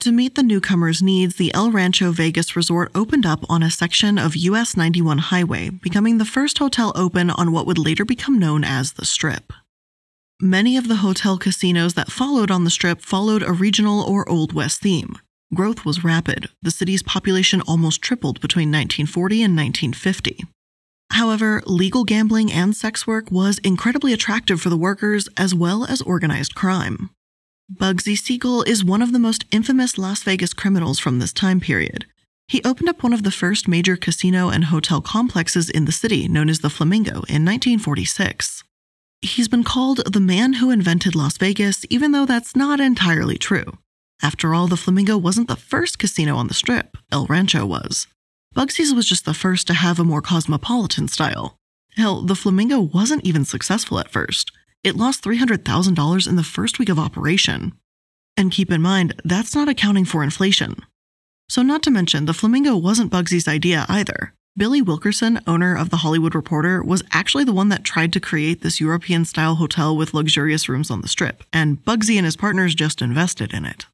To 0.00 0.12
meet 0.12 0.34
the 0.34 0.42
newcomers' 0.42 1.02
needs, 1.02 1.36
the 1.36 1.52
El 1.54 1.70
Rancho 1.72 2.12
Vegas 2.12 2.54
Resort 2.54 2.92
opened 2.94 3.26
up 3.26 3.44
on 3.48 3.62
a 3.62 3.70
section 3.70 4.18
of 4.18 4.36
US 4.36 4.76
91 4.76 5.18
highway, 5.18 5.70
becoming 5.70 6.18
the 6.18 6.24
first 6.24 6.58
hotel 6.58 6.92
open 6.94 7.30
on 7.30 7.50
what 7.50 7.66
would 7.66 7.78
later 7.78 8.04
become 8.04 8.38
known 8.38 8.62
as 8.62 8.92
the 8.92 9.04
Strip. 9.04 9.52
Many 10.40 10.76
of 10.76 10.86
the 10.86 10.96
hotel 10.96 11.38
casinos 11.38 11.94
that 11.94 12.12
followed 12.12 12.50
on 12.50 12.64
the 12.64 12.70
Strip 12.70 13.00
followed 13.00 13.42
a 13.42 13.52
regional 13.52 14.02
or 14.02 14.28
Old 14.28 14.52
West 14.52 14.82
theme. 14.82 15.16
Growth 15.54 15.84
was 15.84 16.04
rapid. 16.04 16.50
The 16.60 16.70
city's 16.70 17.02
population 17.02 17.62
almost 17.62 18.02
tripled 18.02 18.40
between 18.40 18.68
1940 18.68 19.42
and 19.42 19.56
1950. 19.56 20.44
However, 21.12 21.62
legal 21.66 22.04
gambling 22.04 22.52
and 22.52 22.76
sex 22.76 23.06
work 23.06 23.30
was 23.30 23.58
incredibly 23.58 24.12
attractive 24.12 24.60
for 24.60 24.68
the 24.68 24.76
workers 24.76 25.28
as 25.36 25.54
well 25.54 25.84
as 25.84 26.02
organized 26.02 26.54
crime. 26.54 27.10
Bugsy 27.72 28.16
Siegel 28.16 28.62
is 28.62 28.84
one 28.84 29.02
of 29.02 29.12
the 29.12 29.18
most 29.18 29.44
infamous 29.50 29.98
Las 29.98 30.22
Vegas 30.22 30.54
criminals 30.54 31.00
from 31.00 31.18
this 31.18 31.32
time 31.32 31.58
period. 31.58 32.06
He 32.46 32.62
opened 32.62 32.88
up 32.88 33.02
one 33.02 33.12
of 33.12 33.24
the 33.24 33.32
first 33.32 33.66
major 33.66 33.96
casino 33.96 34.50
and 34.50 34.66
hotel 34.66 35.00
complexes 35.00 35.68
in 35.68 35.84
the 35.84 35.90
city, 35.90 36.28
known 36.28 36.48
as 36.48 36.60
the 36.60 36.70
Flamingo, 36.70 37.24
in 37.28 37.44
1946. 37.44 38.62
he's 39.20 39.48
been 39.48 39.64
called 39.64 40.00
the 40.12 40.20
man 40.20 40.54
who 40.54 40.70
invented 40.70 41.16
Las 41.16 41.36
Vegas, 41.38 41.84
even 41.90 42.12
though 42.12 42.24
that's 42.24 42.54
not 42.54 42.78
entirely 42.78 43.36
true. 43.36 43.78
After 44.22 44.54
all, 44.54 44.68
the 44.68 44.76
Flamingo 44.76 45.18
wasn't 45.18 45.48
the 45.48 45.56
first 45.56 45.98
casino 45.98 46.36
on 46.36 46.46
the 46.46 46.54
strip, 46.54 46.96
El 47.10 47.26
Rancho 47.26 47.66
was. 47.66 48.06
Bugsy's 48.54 48.94
was 48.94 49.08
just 49.08 49.24
the 49.24 49.34
first 49.34 49.66
to 49.66 49.74
have 49.74 49.98
a 49.98 50.04
more 50.04 50.22
cosmopolitan 50.22 51.08
style. 51.08 51.56
Hell, 51.96 52.22
the 52.22 52.36
Flamingo 52.36 52.78
wasn't 52.78 53.24
even 53.24 53.44
successful 53.44 53.98
at 53.98 54.12
first. 54.12 54.52
It 54.86 54.94
lost 54.94 55.24
$300,000 55.24 56.28
in 56.28 56.36
the 56.36 56.44
first 56.44 56.78
week 56.78 56.88
of 56.88 56.96
operation. 56.96 57.72
And 58.36 58.52
keep 58.52 58.70
in 58.70 58.80
mind, 58.80 59.20
that's 59.24 59.52
not 59.52 59.68
accounting 59.68 60.04
for 60.04 60.22
inflation. 60.22 60.76
So, 61.48 61.62
not 61.62 61.82
to 61.82 61.90
mention, 61.90 62.26
the 62.26 62.32
Flamingo 62.32 62.76
wasn't 62.76 63.10
Bugsy's 63.10 63.48
idea 63.48 63.84
either. 63.88 64.32
Billy 64.56 64.80
Wilkerson, 64.80 65.40
owner 65.44 65.76
of 65.76 65.90
The 65.90 65.98
Hollywood 65.98 66.36
Reporter, 66.36 66.84
was 66.84 67.02
actually 67.10 67.42
the 67.42 67.52
one 67.52 67.68
that 67.70 67.82
tried 67.82 68.12
to 68.12 68.20
create 68.20 68.62
this 68.62 68.80
European 68.80 69.24
style 69.24 69.56
hotel 69.56 69.96
with 69.96 70.14
luxurious 70.14 70.68
rooms 70.68 70.88
on 70.88 71.00
the 71.00 71.08
strip, 71.08 71.42
and 71.52 71.84
Bugsy 71.84 72.16
and 72.16 72.24
his 72.24 72.36
partners 72.36 72.76
just 72.76 73.02
invested 73.02 73.52
in 73.52 73.64
it. 73.64 73.86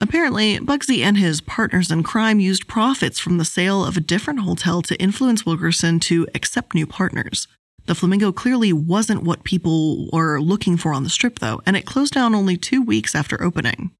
Apparently, 0.00 0.58
Bugsy 0.58 1.02
and 1.02 1.18
his 1.18 1.42
partners 1.42 1.90
in 1.90 2.04
crime 2.04 2.40
used 2.40 2.66
profits 2.66 3.18
from 3.18 3.36
the 3.36 3.44
sale 3.44 3.84
of 3.84 3.98
a 3.98 4.00
different 4.00 4.40
hotel 4.40 4.80
to 4.80 4.98
influence 4.98 5.44
Wilkerson 5.44 6.00
to 6.00 6.26
accept 6.34 6.74
new 6.74 6.86
partners. 6.86 7.48
The 7.86 7.94
Flamingo 7.94 8.32
clearly 8.32 8.72
wasn't 8.72 9.24
what 9.24 9.44
people 9.44 10.08
were 10.12 10.40
looking 10.40 10.76
for 10.76 10.92
on 10.92 11.02
the 11.02 11.10
strip, 11.10 11.40
though, 11.40 11.60
and 11.66 11.76
it 11.76 11.86
closed 11.86 12.14
down 12.14 12.34
only 12.34 12.56
two 12.56 12.80
weeks 12.80 13.14
after 13.14 13.42
opening. 13.42 13.90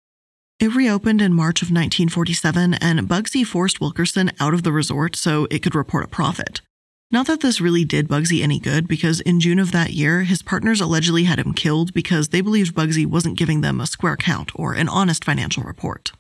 It 0.61 0.77
reopened 0.77 1.21
in 1.21 1.33
March 1.33 1.63
of 1.63 1.69
1947, 1.69 2.75
and 2.75 3.09
Bugsy 3.09 3.45
forced 3.45 3.81
Wilkerson 3.81 4.31
out 4.39 4.55
of 4.55 4.63
the 4.63 4.71
resort 4.71 5.17
so 5.17 5.49
it 5.51 5.61
could 5.61 5.75
report 5.75 6.05
a 6.05 6.09
profit. 6.09 6.61
Not 7.11 7.27
that 7.27 7.41
this 7.41 7.61
really 7.61 7.85
did 7.85 8.09
Bugsy 8.09 8.43
any 8.43 8.61
good, 8.61 8.87
because 8.87 9.21
in 9.21 9.41
June 9.41 9.59
of 9.59 9.73
that 9.73 9.93
year, 9.93 10.23
his 10.23 10.41
partners 10.41 10.81
allegedly 10.81 11.25
had 11.25 11.41
him 11.41 11.53
killed 11.53 11.93
because 11.93 12.29
they 12.29 12.41
believed 12.41 12.77
Bugsy 12.77 13.05
wasn't 13.05 13.37
giving 13.37 13.61
them 13.61 13.81
a 13.81 13.87
square 13.87 14.17
count 14.17 14.53
or 14.55 14.73
an 14.73 14.89
honest 14.89 15.25
financial 15.25 15.65
report. 15.65 16.13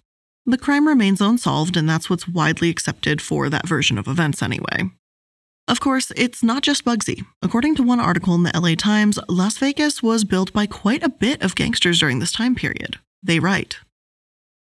The 0.45 0.59
crime 0.59 0.89
remains 0.89 1.21
unsolved, 1.21 1.77
and 1.77 1.89
that's 1.89 2.11
what's 2.11 2.27
widely 2.27 2.69
accepted 2.69 3.23
for 3.23 3.49
that 3.49 3.69
version 3.69 3.97
of 3.97 4.09
events 4.09 4.43
anyway. 4.43 4.91
Of 5.73 5.81
course, 5.81 6.13
it's 6.17 6.43
not 6.43 6.63
just 6.63 6.85
Bugsy. 6.85 7.25
According 7.41 7.77
to 7.77 7.83
one 7.83 7.99
article 7.99 8.35
in 8.35 8.43
the 8.43 8.53
LA 8.55 8.75
Times, 8.75 9.19
Las 9.27 9.57
Vegas 9.57 10.03
was 10.03 10.23
built 10.23 10.53
by 10.53 10.67
quite 10.67 11.03
a 11.03 11.09
bit 11.09 11.41
of 11.41 11.55
gangsters 11.55 11.99
during 11.99 12.19
this 12.19 12.31
time 12.31 12.55
period. 12.55 12.99
They 13.23 13.39
write 13.39 13.79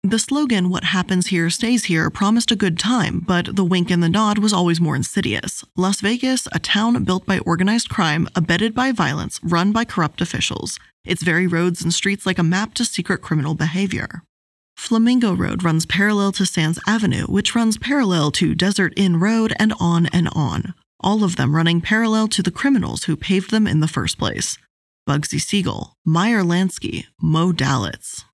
the 0.02 0.19
slogan, 0.19 0.71
What 0.71 0.85
happens 0.85 1.26
here 1.26 1.50
stays 1.50 1.85
here, 1.85 2.09
promised 2.09 2.50
a 2.50 2.57
good 2.57 2.78
time, 2.78 3.21
but 3.21 3.54
the 3.54 3.62
wink 3.62 3.90
and 3.90 4.02
the 4.02 4.09
nod 4.09 4.38
was 4.38 4.54
always 4.54 4.81
more 4.81 4.97
insidious. 4.97 5.62
Las 5.76 6.00
Vegas, 6.00 6.49
a 6.50 6.59
town 6.59 7.04
built 7.04 7.26
by 7.26 7.40
organized 7.40 7.90
crime, 7.90 8.26
abetted 8.35 8.75
by 8.75 8.90
violence, 8.90 9.38
run 9.42 9.71
by 9.71 9.85
corrupt 9.85 10.23
officials. 10.23 10.78
Its 11.04 11.23
very 11.23 11.47
roads 11.47 11.83
and 11.83 11.92
streets 11.92 12.25
like 12.25 12.38
a 12.38 12.42
map 12.42 12.73
to 12.73 12.87
secret 12.87 13.21
criminal 13.21 13.54
behavior. 13.54 14.23
Flamingo 14.78 15.35
Road 15.35 15.62
runs 15.62 15.85
parallel 15.85 16.33
to 16.33 16.47
Sands 16.47 16.81
Avenue, 16.87 17.26
which 17.26 17.54
runs 17.54 17.76
parallel 17.76 18.31
to 18.31 18.54
Desert 18.54 18.95
Inn 18.97 19.21
Road, 19.21 19.52
and 19.59 19.75
on 19.78 20.07
and 20.07 20.31
on. 20.33 20.73
All 21.02 21.25
of 21.25 21.37
them 21.37 21.56
running 21.56 21.80
parallel 21.80 22.28
to 22.28 22.42
the 22.42 22.52
criminals 22.52 23.04
who 23.04 23.16
paved 23.16 23.50
them 23.50 23.66
in 23.66 23.80
the 23.80 23.88
first 23.88 24.18
place. 24.18 24.56
Bugsy 25.09 25.40
Siegel, 25.40 25.97
Meyer 26.04 26.42
Lansky, 26.42 27.06
Moe 27.21 27.52
Dalitz. 27.52 28.25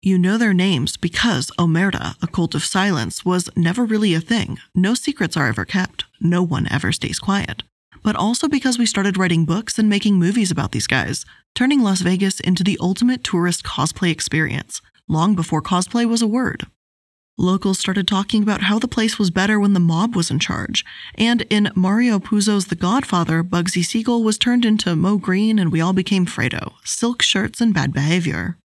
You 0.00 0.18
know 0.18 0.38
their 0.38 0.54
names 0.54 0.96
because 0.96 1.50
Omerta, 1.58 2.14
a 2.22 2.26
cult 2.26 2.54
of 2.54 2.64
silence, 2.64 3.24
was 3.24 3.50
never 3.54 3.84
really 3.84 4.14
a 4.14 4.20
thing. 4.20 4.58
No 4.74 4.94
secrets 4.94 5.36
are 5.36 5.48
ever 5.48 5.66
kept. 5.66 6.06
No 6.20 6.42
one 6.42 6.66
ever 6.70 6.90
stays 6.90 7.18
quiet. 7.18 7.64
But 8.02 8.16
also 8.16 8.48
because 8.48 8.78
we 8.78 8.86
started 8.86 9.18
writing 9.18 9.44
books 9.44 9.78
and 9.78 9.88
making 9.88 10.14
movies 10.14 10.50
about 10.50 10.72
these 10.72 10.86
guys, 10.86 11.26
turning 11.54 11.82
Las 11.82 12.00
Vegas 12.00 12.40
into 12.40 12.64
the 12.64 12.78
ultimate 12.80 13.24
tourist 13.24 13.64
cosplay 13.64 14.10
experience, 14.10 14.80
long 15.08 15.34
before 15.34 15.60
cosplay 15.60 16.08
was 16.08 16.22
a 16.22 16.26
word. 16.26 16.66
Locals 17.38 17.78
started 17.78 18.08
talking 18.08 18.42
about 18.42 18.62
how 18.62 18.78
the 18.78 18.88
place 18.88 19.18
was 19.18 19.30
better 19.30 19.60
when 19.60 19.74
the 19.74 19.80
mob 19.80 20.16
was 20.16 20.30
in 20.30 20.38
charge, 20.38 20.86
and 21.16 21.42
in 21.50 21.70
Mario 21.74 22.18
Puzo's 22.18 22.68
The 22.68 22.74
Godfather, 22.74 23.44
Bugsy 23.44 23.84
Siegel 23.84 24.22
was 24.22 24.38
turned 24.38 24.64
into 24.64 24.96
Moe 24.96 25.18
Greene 25.18 25.58
and 25.58 25.70
we 25.70 25.80
all 25.80 25.92
became 25.92 26.24
Fredo, 26.24 26.72
silk 26.82 27.20
shirts 27.20 27.60
and 27.60 27.74
bad 27.74 27.92
behavior. 27.92 28.56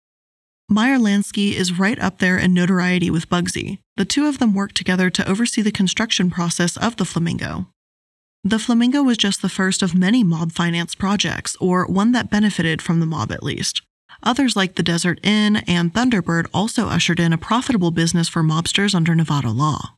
Meyer 0.68 0.98
Lansky 0.98 1.54
is 1.54 1.80
right 1.80 1.98
up 1.98 2.18
there 2.18 2.38
in 2.38 2.54
notoriety 2.54 3.10
with 3.10 3.28
Bugsy. 3.28 3.78
The 3.96 4.04
two 4.04 4.28
of 4.28 4.38
them 4.38 4.54
worked 4.54 4.76
together 4.76 5.10
to 5.10 5.28
oversee 5.28 5.62
the 5.62 5.72
construction 5.72 6.30
process 6.30 6.76
of 6.76 6.94
the 6.94 7.04
Flamingo. 7.04 7.66
The 8.44 8.60
Flamingo 8.60 9.02
was 9.02 9.18
just 9.18 9.42
the 9.42 9.48
first 9.48 9.82
of 9.82 9.96
many 9.96 10.22
mob 10.22 10.52
finance 10.52 10.94
projects, 10.94 11.56
or 11.60 11.86
one 11.86 12.12
that 12.12 12.30
benefited 12.30 12.80
from 12.80 13.00
the 13.00 13.06
mob 13.06 13.32
at 13.32 13.42
least. 13.42 13.82
Others 14.22 14.56
like 14.56 14.74
the 14.74 14.82
Desert 14.82 15.18
Inn 15.22 15.56
and 15.66 15.92
Thunderbird 15.92 16.46
also 16.52 16.86
ushered 16.86 17.20
in 17.20 17.32
a 17.32 17.38
profitable 17.38 17.90
business 17.90 18.28
for 18.28 18.42
mobsters 18.42 18.94
under 18.94 19.14
Nevada 19.14 19.50
law. 19.50 19.96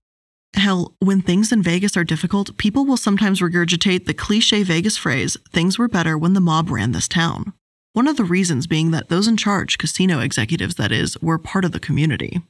Hell, 0.54 0.94
when 0.98 1.22
things 1.22 1.50
in 1.50 1.62
Vegas 1.62 1.96
are 1.96 2.04
difficult, 2.04 2.56
people 2.58 2.84
will 2.84 2.96
sometimes 2.96 3.40
regurgitate 3.40 4.04
the 4.04 4.14
cliche 4.14 4.62
Vegas 4.62 4.96
phrase, 4.96 5.36
things 5.50 5.78
were 5.78 5.88
better 5.88 6.16
when 6.18 6.34
the 6.34 6.40
mob 6.40 6.70
ran 6.70 6.92
this 6.92 7.08
town. 7.08 7.52
One 7.94 8.06
of 8.06 8.16
the 8.16 8.24
reasons 8.24 8.66
being 8.66 8.90
that 8.90 9.08
those 9.08 9.26
in 9.26 9.36
charge, 9.36 9.78
casino 9.78 10.20
executives 10.20 10.76
that 10.76 10.92
is, 10.92 11.18
were 11.20 11.38
part 11.38 11.64
of 11.64 11.72
the 11.72 11.80
community. 11.80 12.42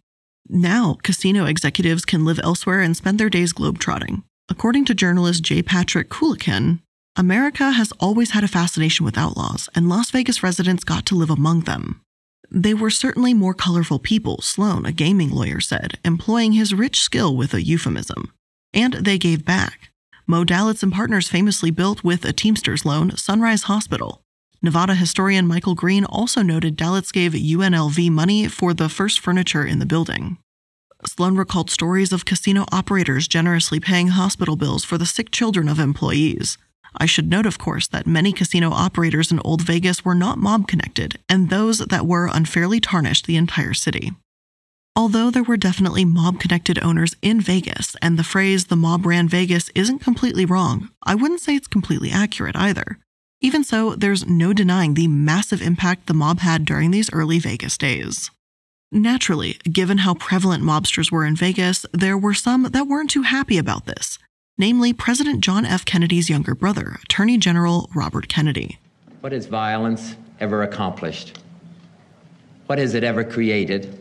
Now, 0.48 0.98
casino 1.02 1.46
executives 1.46 2.04
can 2.04 2.24
live 2.24 2.40
elsewhere 2.42 2.80
and 2.80 2.96
spend 2.96 3.18
their 3.18 3.30
days 3.30 3.52
globetrotting. 3.52 4.24
According 4.48 4.84
to 4.86 4.94
journalist 4.94 5.42
J. 5.44 5.62
Patrick 5.62 6.10
Coolican, 6.10 6.80
America 7.16 7.73
has 7.73 7.92
always 8.00 8.31
had 8.31 8.45
a 8.45 8.49
fascination 8.49 9.04
with 9.04 9.19
outlaws, 9.19 9.69
and 9.75 9.88
Las 9.88 10.11
Vegas 10.11 10.42
residents 10.42 10.85
got 10.85 11.07
to 11.07 11.14
live 11.14 11.31
among 11.31 11.61
them. 11.61 12.00
They 12.50 12.75
were 12.75 12.90
certainly 12.90 13.35
more 13.35 13.54
colorful 13.54 13.99
people, 13.99 14.40
Sloan, 14.40 14.85
a 14.87 14.92
gaming 14.92 15.31
lawyer, 15.31 15.61
said, 15.61 15.99
employing 16.04 16.52
his 16.52 16.75
rich 16.75 17.00
skill 17.00 17.37
with 17.37 17.54
a 17.54 17.62
euphemism. 17.62 18.33
And 18.75 18.95
they 18.95 19.19
gave 19.19 19.45
back. 19.45 19.90
Moe 20.26 20.45
Dalitz 20.45 20.83
and 20.83 20.92
partners 20.92 21.28
famously 21.28 21.71
built 21.71 22.04
with 22.04 22.25
a 22.25 22.33
Teamsters 22.33 22.85
loan 22.85 23.16
Sunrise 23.16 23.64
Hospital, 23.64 24.23
Nevada 24.64 24.95
historian 24.95 25.49
Michael 25.49 25.75
Green 25.75 26.04
also 26.04 26.40
noted 26.40 26.76
Dalitz 26.76 27.12
gave 27.12 27.33
UNLV 27.33 28.09
money 28.11 28.47
for 28.47 28.73
the 28.73 28.88
first 28.88 29.19
furniture 29.19 29.66
in 29.66 29.81
the 29.81 29.87
building. 29.87 30.38
Sloan 31.04 31.37
recalled 31.37 31.69
stories 31.69 32.12
of 32.12 32.25
casino 32.25 32.64
operators 32.71 33.26
generously 33.26 33.81
paying 33.81 34.09
hospital 34.09 34.54
bills 34.54 34.85
for 34.85 34.97
the 34.97 35.04
sick 35.04 35.33
children 35.33 35.69
of 35.69 35.81
employees. 35.81 36.59
I 36.96 37.06
should 37.06 37.30
note, 37.30 37.46
of 37.46 37.58
course, 37.58 37.87
that 37.88 38.06
many 38.06 38.32
casino 38.32 38.70
operators 38.70 39.32
in 39.32 39.40
Old 39.40 39.62
Vegas 39.62 40.04
were 40.04 40.14
not 40.14 40.38
mob 40.38 40.68
connected, 40.68 41.18
and 41.28 41.49
those 41.49 41.78
that 41.78 42.06
were 42.06 42.30
unfairly 42.32 42.80
tarnished 42.80 43.26
the 43.26 43.37
entire 43.37 43.75
city. 43.75 44.12
Although 44.94 45.30
there 45.30 45.42
were 45.42 45.56
definitely 45.56 46.04
mob 46.04 46.38
connected 46.38 46.82
owners 46.82 47.16
in 47.22 47.40
Vegas, 47.40 47.96
and 48.02 48.18
the 48.18 48.25
phrase 48.25 48.66
the 48.66 48.76
mob 48.76 49.06
ran 49.06 49.26
Vegas 49.26 49.70
isn't 49.75 50.00
completely 50.00 50.44
wrong, 50.44 50.90
I 51.02 51.14
wouldn't 51.14 51.40
say 51.40 51.56
it's 51.56 51.66
completely 51.66 52.11
accurate 52.11 52.56
either. 52.56 52.99
Even 53.40 53.64
so, 53.64 53.94
there's 53.94 54.26
no 54.26 54.52
denying 54.52 54.94
the 54.94 55.08
massive 55.08 55.62
impact 55.62 56.06
the 56.06 56.14
mob 56.14 56.40
had 56.40 56.64
during 56.64 56.90
these 56.90 57.12
early 57.12 57.38
Vegas 57.38 57.78
days. 57.78 58.30
Naturally, 58.92 59.58
given 59.64 59.99
how 59.99 60.12
prevalent 60.12 60.62
mobsters 60.62 61.11
were 61.11 61.25
in 61.25 61.34
Vegas, 61.34 61.87
there 61.92 62.18
were 62.18 62.34
some 62.34 62.64
that 62.64 62.87
weren't 62.87 63.11
too 63.11 63.22
happy 63.22 63.56
about 63.56 63.87
this, 63.87 64.18
namely 64.59 64.92
President 64.92 65.40
John 65.40 65.64
F. 65.64 65.85
Kennedy's 65.85 66.30
younger 66.30 66.54
brother, 66.54 66.99
Attorney 67.02 67.38
General 67.38 67.90
Robert 67.94 68.28
Kennedy. 68.28 68.78
What 69.21 69.32
has 69.32 69.47
violence 69.47 70.16
ever 70.40 70.62
accomplished? 70.62 71.38
What 72.66 72.78
has 72.78 72.94
it 72.94 73.04
ever 73.04 73.25
created? 73.25 73.99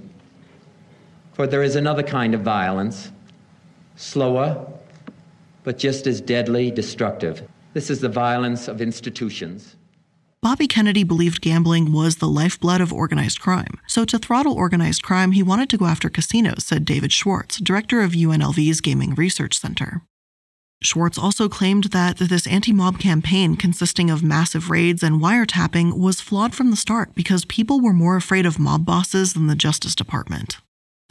For 1.33 1.47
there 1.47 1.63
is 1.63 1.75
another 1.75 2.03
kind 2.03 2.35
of 2.35 2.41
violence, 2.41 3.11
slower, 3.95 4.67
but 5.63 5.77
just 5.77 6.07
as 6.07 6.21
deadly 6.21 6.71
destructive. 6.71 7.47
This 7.73 7.89
is 7.89 8.01
the 8.01 8.09
violence 8.09 8.67
of 8.67 8.81
institutions. 8.81 9.75
Bobby 10.41 10.67
Kennedy 10.67 11.03
believed 11.03 11.41
gambling 11.41 11.91
was 11.91 12.15
the 12.15 12.27
lifeblood 12.27 12.81
of 12.81 12.91
organized 12.91 13.39
crime. 13.39 13.79
So, 13.87 14.05
to 14.05 14.17
throttle 14.17 14.53
organized 14.53 15.03
crime, 15.03 15.33
he 15.33 15.43
wanted 15.43 15.69
to 15.69 15.77
go 15.77 15.85
after 15.85 16.09
casinos, 16.09 16.65
said 16.65 16.83
David 16.83 17.11
Schwartz, 17.11 17.59
director 17.59 18.01
of 18.01 18.13
UNLV's 18.13 18.81
Gaming 18.81 19.13
Research 19.13 19.59
Center. 19.59 20.01
Schwartz 20.83 21.17
also 21.17 21.47
claimed 21.47 21.85
that 21.85 22.17
this 22.17 22.47
anti 22.47 22.71
mob 22.71 22.97
campaign, 22.97 23.55
consisting 23.55 24.09
of 24.09 24.23
massive 24.23 24.69
raids 24.71 25.03
and 25.03 25.21
wiretapping, 25.21 25.97
was 25.97 26.21
flawed 26.21 26.55
from 26.55 26.71
the 26.71 26.75
start 26.75 27.13
because 27.13 27.45
people 27.45 27.81
were 27.81 27.93
more 27.93 28.15
afraid 28.15 28.47
of 28.47 28.57
mob 28.57 28.83
bosses 28.83 29.33
than 29.33 29.45
the 29.45 29.55
Justice 29.55 29.93
Department. 29.93 30.57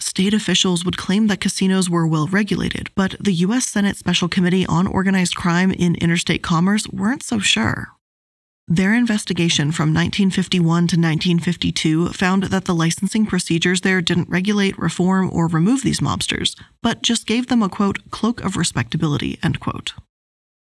State 0.00 0.34
officials 0.34 0.84
would 0.84 0.96
claim 0.96 1.28
that 1.28 1.40
casinos 1.40 1.88
were 1.88 2.06
well 2.06 2.26
regulated, 2.26 2.90
but 2.96 3.14
the 3.20 3.34
U.S. 3.44 3.66
Senate 3.66 3.96
Special 3.96 4.28
Committee 4.28 4.66
on 4.66 4.86
Organized 4.86 5.36
Crime 5.36 5.70
in 5.70 5.94
Interstate 5.96 6.42
Commerce 6.42 6.88
weren't 6.88 7.22
so 7.22 7.38
sure. 7.38 7.88
Their 8.72 8.94
investigation 8.94 9.72
from 9.72 9.92
1951 9.92 10.62
to 10.62 10.96
1952 10.96 12.10
found 12.10 12.44
that 12.44 12.66
the 12.66 12.74
licensing 12.74 13.26
procedures 13.26 13.80
there 13.80 14.00
didn't 14.00 14.28
regulate, 14.28 14.78
reform, 14.78 15.28
or 15.32 15.48
remove 15.48 15.82
these 15.82 15.98
mobsters, 15.98 16.54
but 16.80 17.02
just 17.02 17.26
gave 17.26 17.48
them 17.48 17.64
a 17.64 17.68
quote, 17.68 17.98
cloak 18.12 18.40
of 18.44 18.56
respectability, 18.56 19.40
end 19.42 19.58
quote. 19.58 19.94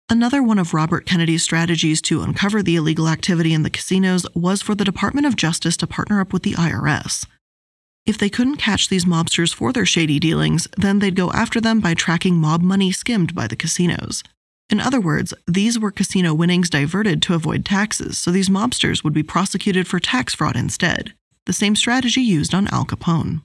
Another 0.10 0.42
one 0.42 0.58
of 0.58 0.74
Robert 0.74 1.06
Kennedy's 1.06 1.44
strategies 1.44 2.02
to 2.02 2.24
uncover 2.24 2.64
the 2.64 2.78
illegal 2.78 3.08
activity 3.08 3.54
in 3.54 3.62
the 3.62 3.70
casinos 3.70 4.26
was 4.34 4.64
for 4.64 4.74
the 4.74 4.84
Department 4.84 5.28
of 5.28 5.36
Justice 5.36 5.78
to 5.78 5.86
partner 5.86 6.20
up 6.20 6.34
with 6.34 6.42
the 6.42 6.54
IRS. 6.54 7.28
If 8.08 8.18
they 8.18 8.30
couldn't 8.30 8.56
catch 8.56 8.90
these 8.90 9.06
mobsters 9.06 9.54
for 9.54 9.72
their 9.72 9.86
shady 9.86 10.20
dealings, 10.20 10.68
then 10.76 10.98
they'd 10.98 11.16
go 11.16 11.32
after 11.32 11.62
them 11.62 11.80
by 11.80 11.94
tracking 11.94 12.38
mob 12.38 12.64
money 12.64 12.92
skimmed 12.92 13.36
by 13.36 13.46
the 13.46 13.56
casinos. 13.56 14.24
In 14.70 14.80
other 14.80 15.02
words, 15.02 15.34
these 15.48 15.80
were 15.80 15.92
casino 15.92 16.34
winnings 16.34 16.70
diverted 16.70 17.22
to 17.24 17.34
avoid 17.34 17.66
taxes, 17.66 18.18
so 18.20 18.32
these 18.32 18.50
mobsters 18.50 19.04
would 19.04 19.14
be 19.14 19.24
prosecuted 19.24 19.88
for 19.88 20.00
tax 20.00 20.36
fraud 20.36 20.56
instead, 20.56 21.14
the 21.46 21.54
same 21.54 21.76
strategy 21.76 22.22
used 22.22 22.54
on 22.54 22.68
Al 22.68 22.86
Capone. 22.86 23.42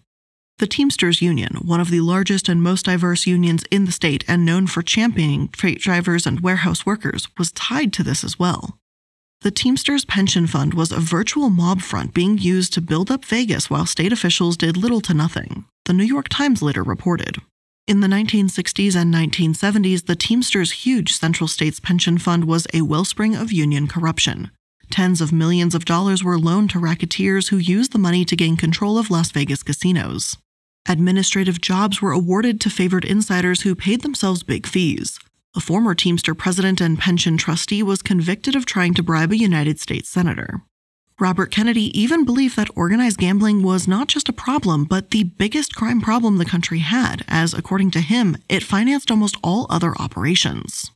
The 0.59 0.66
Teamsters 0.66 1.23
Union, 1.23 1.57
one 1.62 1.81
of 1.81 1.90
the 1.90 2.00
largest 2.00 2.49
and 2.49 2.62
most 2.62 2.85
diverse 2.85 3.26
unions 3.26 3.64
in 3.71 3.87
the 3.87 3.93
state 3.93 4.23
and 4.28 4.45
known 4.45 4.66
for 4.66 4.83
championing 4.83 5.49
freight 5.49 5.81
drivers 5.81 6.26
and 6.26 6.40
warehouse 6.40 6.87
workers, 6.87 7.26
was 7.38 7.50
tied 7.52 7.93
to 7.95 8.02
this 8.02 8.23
as 8.23 8.38
well. 8.38 8.78
The 9.40 9.50
Teamsters 9.50 10.04
Pension 10.04 10.47
Fund 10.47 10.75
was 10.75 10.93
a 10.93 11.00
virtual 11.00 11.50
mob 11.50 11.81
front 11.81 12.14
being 12.14 12.38
used 12.38 12.73
to 12.75 12.81
build 12.81 13.11
up 13.11 13.25
Vegas 13.25 13.69
while 13.69 13.85
state 13.85 14.12
officials 14.12 14.57
did 14.57 14.76
little 14.76 15.00
to 15.02 15.14
nothing, 15.14 15.64
the 15.87 15.93
New 15.93 16.04
York 16.04 16.28
Times 16.28 16.62
later 16.62 16.83
reported. 16.83 17.38
In 17.87 18.00
the 18.00 18.07
1960s 18.07 18.97
and 18.97 19.12
1970s, 19.12 20.07
the 20.07 20.17
Teamsters' 20.17 20.87
huge 20.87 21.12
Central 21.12 21.47
States 21.47 21.81
Pension 21.81 22.17
Fund 22.17 22.47
was 22.47 22.67
a 22.73 22.81
wellspring 22.81 23.37
of 23.37 23.53
union 23.53 23.88
corruption. 23.88 24.50
Tens 24.91 25.21
of 25.21 25.35
millions 25.35 25.75
of 25.75 25.85
dollars 25.85 26.25
were 26.25 26.38
loaned 26.38 26.71
to 26.71 26.79
racketeers 26.79 27.49
who 27.49 27.59
used 27.59 27.93
the 27.93 27.99
money 27.99 28.25
to 28.25 28.37
gain 28.37 28.57
control 28.57 28.97
of 28.97 29.11
Las 29.11 29.31
Vegas 29.33 29.62
casinos. 29.62 30.38
Administrative 30.88 31.61
jobs 31.61 32.00
were 32.00 32.12
awarded 32.12 32.59
to 32.62 32.71
favored 32.71 33.05
insiders 33.05 33.62
who 33.62 33.75
paid 33.75 34.00
themselves 34.00 34.43
big 34.43 34.67
fees. 34.67 35.19
A 35.55 35.61
former 35.61 35.95
Teamster 35.95 36.35
president 36.35 36.81
and 36.81 36.99
pension 36.99 37.37
trustee 37.37 37.83
was 37.83 38.00
convicted 38.00 38.57
of 38.57 38.64
trying 38.64 38.95
to 38.95 39.03
bribe 39.03 39.31
a 39.31 39.37
United 39.37 39.79
States 39.79 40.09
senator. 40.09 40.62
Robert 41.21 41.52
Kennedy 41.52 41.97
even 41.99 42.25
believed 42.25 42.56
that 42.56 42.71
organized 42.75 43.18
gambling 43.18 43.62
was 43.62 43.87
not 43.87 44.09
just 44.09 44.28
a 44.28 44.33
problem, 44.33 44.85
but 44.85 45.11
the 45.11 45.23
biggest 45.23 45.76
crime 45.76 46.00
problem 46.00 46.38
the 46.38 46.44
country 46.44 46.80
had, 46.80 47.25
as, 47.28 47.54
according 47.54 47.92
to 47.92 48.00
him, 48.00 48.37
it 48.49 48.64
financed 48.64 49.12
almost 49.12 49.37
all 49.42 49.66
other 49.71 49.94
operations. 50.00 50.90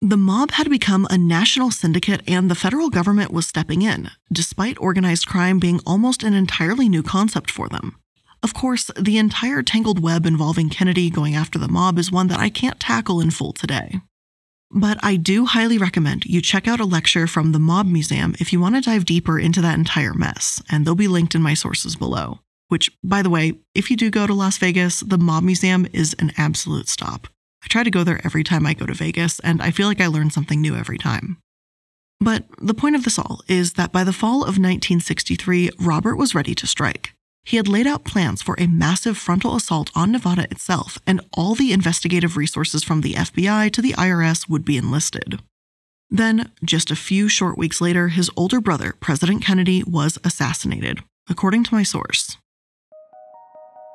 The 0.00 0.16
mob 0.16 0.52
had 0.52 0.70
become 0.70 1.06
a 1.10 1.18
national 1.18 1.72
syndicate 1.72 2.22
and 2.28 2.48
the 2.48 2.54
federal 2.54 2.90
government 2.90 3.32
was 3.32 3.46
stepping 3.46 3.82
in, 3.82 4.10
despite 4.32 4.78
organized 4.80 5.26
crime 5.26 5.58
being 5.58 5.80
almost 5.84 6.22
an 6.22 6.32
entirely 6.32 6.88
new 6.88 7.02
concept 7.02 7.50
for 7.50 7.68
them. 7.68 7.96
Of 8.44 8.54
course, 8.54 8.90
the 8.96 9.18
entire 9.18 9.62
tangled 9.62 10.00
web 10.00 10.26
involving 10.26 10.70
Kennedy 10.70 11.10
going 11.10 11.34
after 11.34 11.58
the 11.58 11.68
mob 11.68 11.98
is 11.98 12.12
one 12.12 12.28
that 12.28 12.38
I 12.38 12.50
can't 12.50 12.80
tackle 12.80 13.20
in 13.20 13.30
full 13.30 13.52
today. 13.52 14.00
But 14.72 14.98
I 15.02 15.16
do 15.16 15.46
highly 15.46 15.78
recommend 15.78 16.26
you 16.26 16.40
check 16.40 16.68
out 16.68 16.78
a 16.78 16.84
lecture 16.84 17.26
from 17.26 17.50
the 17.50 17.58
Mob 17.58 17.86
Museum 17.86 18.36
if 18.38 18.52
you 18.52 18.60
want 18.60 18.76
to 18.76 18.80
dive 18.80 19.04
deeper 19.04 19.38
into 19.38 19.60
that 19.60 19.76
entire 19.76 20.14
mess, 20.14 20.62
and 20.70 20.86
they'll 20.86 20.94
be 20.94 21.08
linked 21.08 21.34
in 21.34 21.42
my 21.42 21.54
sources 21.54 21.96
below. 21.96 22.38
Which, 22.68 22.90
by 23.02 23.22
the 23.22 23.30
way, 23.30 23.54
if 23.74 23.90
you 23.90 23.96
do 23.96 24.10
go 24.10 24.28
to 24.28 24.34
Las 24.34 24.58
Vegas, 24.58 25.00
the 25.00 25.18
Mob 25.18 25.42
Museum 25.42 25.88
is 25.92 26.14
an 26.20 26.32
absolute 26.36 26.88
stop. 26.88 27.26
I 27.64 27.66
try 27.66 27.82
to 27.82 27.90
go 27.90 28.04
there 28.04 28.20
every 28.24 28.44
time 28.44 28.64
I 28.64 28.74
go 28.74 28.86
to 28.86 28.94
Vegas, 28.94 29.40
and 29.40 29.60
I 29.60 29.72
feel 29.72 29.88
like 29.88 30.00
I 30.00 30.06
learn 30.06 30.30
something 30.30 30.60
new 30.60 30.76
every 30.76 30.98
time. 30.98 31.38
But 32.20 32.44
the 32.60 32.74
point 32.74 32.94
of 32.94 33.02
this 33.02 33.18
all 33.18 33.40
is 33.48 33.72
that 33.72 33.92
by 33.92 34.04
the 34.04 34.12
fall 34.12 34.42
of 34.42 34.58
1963, 34.58 35.70
Robert 35.80 36.16
was 36.16 36.34
ready 36.34 36.54
to 36.54 36.66
strike. 36.66 37.14
He 37.44 37.56
had 37.56 37.68
laid 37.68 37.86
out 37.86 38.04
plans 38.04 38.42
for 38.42 38.54
a 38.58 38.66
massive 38.66 39.16
frontal 39.16 39.56
assault 39.56 39.90
on 39.94 40.12
Nevada 40.12 40.44
itself, 40.50 40.98
and 41.06 41.20
all 41.32 41.54
the 41.54 41.72
investigative 41.72 42.36
resources 42.36 42.84
from 42.84 43.00
the 43.00 43.14
FBI 43.14 43.72
to 43.72 43.82
the 43.82 43.92
IRS 43.94 44.48
would 44.48 44.64
be 44.64 44.76
enlisted. 44.76 45.40
Then, 46.10 46.50
just 46.64 46.90
a 46.90 46.96
few 46.96 47.28
short 47.28 47.56
weeks 47.56 47.80
later, 47.80 48.08
his 48.08 48.30
older 48.36 48.60
brother, 48.60 48.94
President 49.00 49.44
Kennedy, 49.44 49.82
was 49.84 50.18
assassinated, 50.24 51.00
according 51.28 51.64
to 51.64 51.74
my 51.74 51.82
source. 51.82 52.36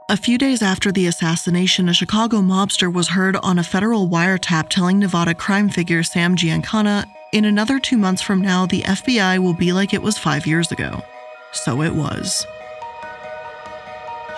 A 0.08 0.18
few 0.18 0.38
days 0.38 0.62
after 0.62 0.92
the 0.92 1.08
assassination, 1.08 1.90
a 1.90 1.94
Chicago 1.94 2.38
mobster 2.38 2.94
was 2.94 3.10
heard 3.10 3.36
on 3.38 3.58
a 3.58 3.64
federal 3.64 4.08
wiretap 4.08 4.70
telling 4.70 5.00
Nevada 5.00 5.34
crime 5.34 5.68
figure 5.68 6.04
Sam 6.04 6.36
Giancana, 6.36 7.06
in 7.34 7.44
another 7.44 7.80
two 7.80 7.98
months 7.98 8.22
from 8.22 8.40
now, 8.40 8.66
the 8.66 8.84
FBI 8.84 9.40
will 9.40 9.54
be 9.54 9.74
like 9.74 9.94
it 9.94 10.02
was 10.02 10.18
five 10.18 10.48
years 10.48 10.72
ago. 10.72 11.04
So 11.52 11.82
it 11.82 11.94
was. 11.94 12.46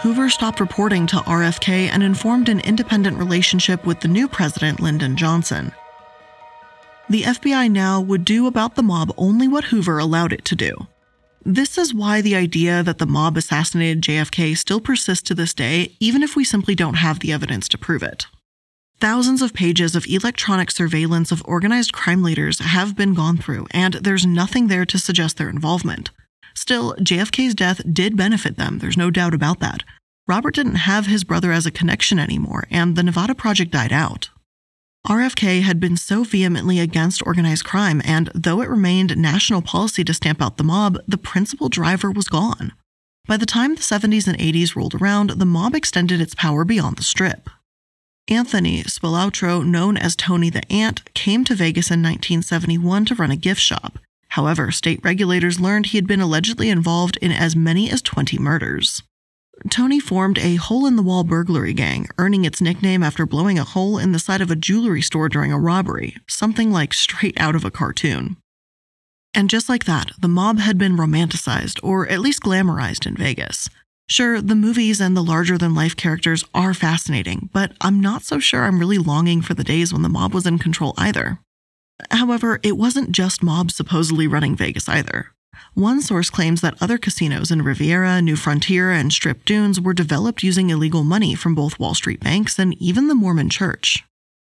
Hoover 0.02 0.30
stopped 0.30 0.60
reporting 0.60 1.08
to 1.08 1.18
RFK 1.18 1.90
and 1.92 2.04
informed 2.04 2.50
an 2.50 2.60
independent 2.62 3.18
relationship 3.18 3.86
with 3.86 4.00
the 4.00 4.08
new 4.08 4.28
president, 4.28 4.80
Lyndon 4.80 5.18
Johnson. 5.18 5.72
The 7.10 7.24
FBI 7.24 7.72
now 7.72 8.02
would 8.02 8.26
do 8.26 8.48
about 8.48 8.76
the 8.76 8.84
mob 8.84 9.14
only 9.18 9.48
what 9.48 9.66
Hoover 9.66 9.98
allowed 10.00 10.34
it 10.34 10.46
to 10.46 10.56
do 10.56 10.88
this 11.48 11.78
is 11.78 11.94
why 11.94 12.20
the 12.20 12.36
idea 12.36 12.84
that 12.84 12.98
the 12.98 13.06
mob 13.06 13.38
assassinated 13.38 14.04
JFK 14.04 14.58
still 14.58 14.82
persists 14.82 15.24
to 15.30 15.34
this 15.34 15.54
day, 15.54 15.96
even 16.02 16.22
if 16.22 16.36
we 16.36 16.44
simply 16.44 16.76
don't 16.76 16.96
have 16.96 17.20
the 17.20 17.32
evidence 17.32 17.70
to 17.70 17.78
prove 17.78 18.04
it. 18.04 18.28
Thousands 19.00 19.42
of 19.42 19.54
pages 19.54 19.96
of 19.96 20.06
electronic 20.08 20.70
surveillance 20.70 21.32
of 21.32 21.42
organized 21.46 21.94
crime 21.94 22.22
leaders 22.22 22.60
have 22.60 22.98
been 22.98 23.14
gone 23.14 23.38
through, 23.38 23.66
and 23.72 23.94
there's 23.94 24.26
nothing 24.26 24.68
there 24.68 24.86
to 24.88 25.00
suggest 25.00 25.38
their 25.38 25.50
involvement. 25.50 26.12
Still, 26.58 26.96
JFK's 26.96 27.54
death 27.54 27.82
did 27.94 28.18
benefit 28.18 28.58
them, 28.58 28.80
there's 28.80 28.98
no 28.98 29.12
doubt 29.12 29.36
about 29.36 29.60
that. 29.60 29.84
Robert 30.28 30.56
didn't 30.56 30.88
have 30.90 31.06
his 31.06 31.24
brother 31.24 31.52
as 31.52 31.68
a 31.68 31.72
connection 31.72 32.18
anymore, 32.18 32.68
and 32.72 32.96
the 32.96 33.04
Nevada 33.04 33.36
Project 33.36 33.72
died 33.72 33.94
out. 33.94 34.30
RFK 35.08 35.62
had 35.62 35.80
been 35.80 35.96
so 35.96 36.24
vehemently 36.24 36.80
against 36.80 37.26
organized 37.28 37.64
crime, 37.64 38.02
and 38.04 38.32
though 38.34 38.60
it 38.62 38.70
remained 38.70 39.16
national 39.16 39.62
policy 39.62 40.04
to 40.04 40.16
stamp 40.16 40.42
out 40.42 40.58
the 40.58 40.64
mob, 40.64 40.98
the 41.08 41.20
principal 41.20 41.70
driver 41.70 42.10
was 42.10 42.28
gone. 42.28 42.74
By 43.28 43.38
the 43.38 43.46
time 43.46 43.76
the 43.76 43.82
70s 43.82 44.28
and 44.28 44.38
80s 44.40 44.76
rolled 44.76 44.96
around, 44.96 45.30
the 45.30 45.46
mob 45.46 45.76
extended 45.76 46.20
its 46.20 46.34
power 46.34 46.66
beyond 46.66 46.98
the 46.98 47.04
strip. 47.04 47.52
Anthony 48.28 48.82
Spilotro, 48.84 49.64
known 49.64 49.96
as 49.96 50.16
Tony 50.16 50.50
the 50.50 50.70
Ant, 50.72 51.14
came 51.14 51.44
to 51.46 51.54
Vegas 51.54 51.92
in 51.92 52.02
1971 52.02 53.06
to 53.06 53.16
run 53.16 53.30
a 53.30 53.36
gift 53.36 53.62
shop. 53.62 54.00
However, 54.30 54.72
state 54.72 55.00
regulators 55.04 55.60
learned 55.60 55.88
he 55.88 55.98
had 55.98 56.08
been 56.08 56.22
allegedly 56.22 56.70
involved 56.70 57.18
in 57.22 57.32
as 57.32 57.56
many 57.56 57.90
as 57.90 58.02
20 58.02 58.38
murders. 58.38 59.04
Tony 59.70 60.00
formed 60.00 60.38
a 60.38 60.56
hole 60.56 60.86
in 60.86 60.96
the 60.96 61.02
wall 61.02 61.24
burglary 61.24 61.74
gang, 61.74 62.08
earning 62.18 62.46
its 62.46 62.62
nickname 62.62 63.02
after 63.02 63.26
blowing 63.26 63.58
a 63.58 63.64
hole 63.64 63.98
in 63.98 64.12
the 64.12 64.20
side 64.20 64.42
of 64.42 64.52
a 64.52 64.56
jewelry 64.56 65.02
store 65.02 65.30
during 65.30 65.52
a 65.52 65.60
robbery, 65.60 66.16
something 66.28 66.72
like 66.72 66.94
straight 66.94 67.40
out 67.40 67.56
of 67.56 67.66
a 67.66 67.72
cartoon. 67.72 68.38
And 69.34 69.50
just 69.50 69.68
like 69.68 69.86
that, 69.86 70.12
the 70.20 70.28
mob 70.28 70.60
had 70.60 70.78
been 70.78 70.98
romanticized, 70.98 71.80
or 71.84 72.08
at 72.08 72.22
least 72.22 72.44
glamorized 72.44 73.06
in 73.06 73.16
Vegas. 73.16 73.70
Sure, 74.10 74.42
the 74.42 74.56
movies 74.56 75.02
and 75.02 75.18
the 75.18 75.24
larger 75.24 75.58
than 75.58 75.76
life 75.76 75.96
characters 75.96 76.46
are 76.54 76.74
fascinating, 76.74 77.50
but 77.52 77.74
I'm 77.82 78.00
not 78.00 78.24
so 78.24 78.40
sure 78.40 78.64
I'm 78.64 78.80
really 78.80 78.98
longing 78.98 79.42
for 79.42 79.54
the 79.54 79.66
days 79.66 79.92
when 79.92 80.02
the 80.02 80.10
mob 80.10 80.34
was 80.34 80.48
in 80.48 80.60
control 80.60 80.94
either. 80.98 81.40
However, 82.12 82.60
it 82.64 82.78
wasn't 82.78 83.12
just 83.12 83.44
mobs 83.44 83.76
supposedly 83.76 84.28
running 84.28 84.56
Vegas 84.56 84.88
either. 84.88 85.32
One 85.74 86.02
source 86.02 86.30
claims 86.30 86.62
that 86.62 86.82
other 86.82 86.98
casinos 86.98 87.52
in 87.52 87.62
Riviera, 87.62 88.22
New 88.22 88.36
Frontier, 88.36 88.92
and 88.92 89.12
Strip 89.12 89.46
Dunes 89.46 89.80
were 89.80 89.94
developed 89.94 90.44
using 90.44 90.70
illegal 90.70 91.04
money 91.04 91.36
from 91.36 91.56
both 91.56 91.80
Wall 91.80 91.94
Street 91.96 92.20
banks 92.20 92.60
and 92.60 92.74
even 92.82 93.08
the 93.08 93.16
Mormon 93.16 93.50
Church. 93.50 94.04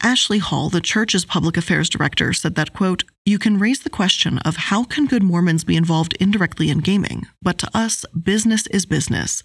Ashley 0.04 0.38
Hall, 0.38 0.70
the 0.70 0.82
church's 0.82 1.26
public 1.26 1.58
affairs 1.58 1.90
director, 1.90 2.34
said 2.34 2.56
that, 2.56 2.74
quote, 2.74 3.04
You 3.26 3.40
can 3.40 3.58
raise 3.58 3.80
the 3.82 3.90
question 3.90 4.38
of 4.40 4.56
how 4.56 4.84
can 4.84 5.08
good 5.08 5.24
Mormons 5.24 5.64
be 5.64 5.76
involved 5.76 6.16
indirectly 6.20 6.70
in 6.70 6.80
gaming, 6.80 7.26
but 7.42 7.58
to 7.60 7.78
us, 7.78 8.06
business 8.12 8.68
is 8.68 8.86
business. 8.86 9.44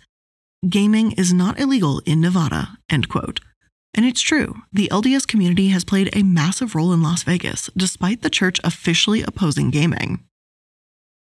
Gaming 0.68 1.12
is 1.12 1.32
not 1.32 1.58
illegal 1.58 2.02
in 2.04 2.20
Nevada, 2.20 2.76
end 2.90 3.08
quote. 3.08 3.40
And 3.94 4.06
it's 4.06 4.22
true, 4.22 4.54
the 4.72 4.88
LDS 4.90 5.26
community 5.26 5.68
has 5.68 5.84
played 5.84 6.14
a 6.16 6.22
massive 6.22 6.74
role 6.74 6.92
in 6.92 7.02
Las 7.02 7.22
Vegas, 7.24 7.68
despite 7.76 8.22
the 8.22 8.30
church 8.30 8.58
officially 8.64 9.22
opposing 9.22 9.70
gaming. 9.70 10.24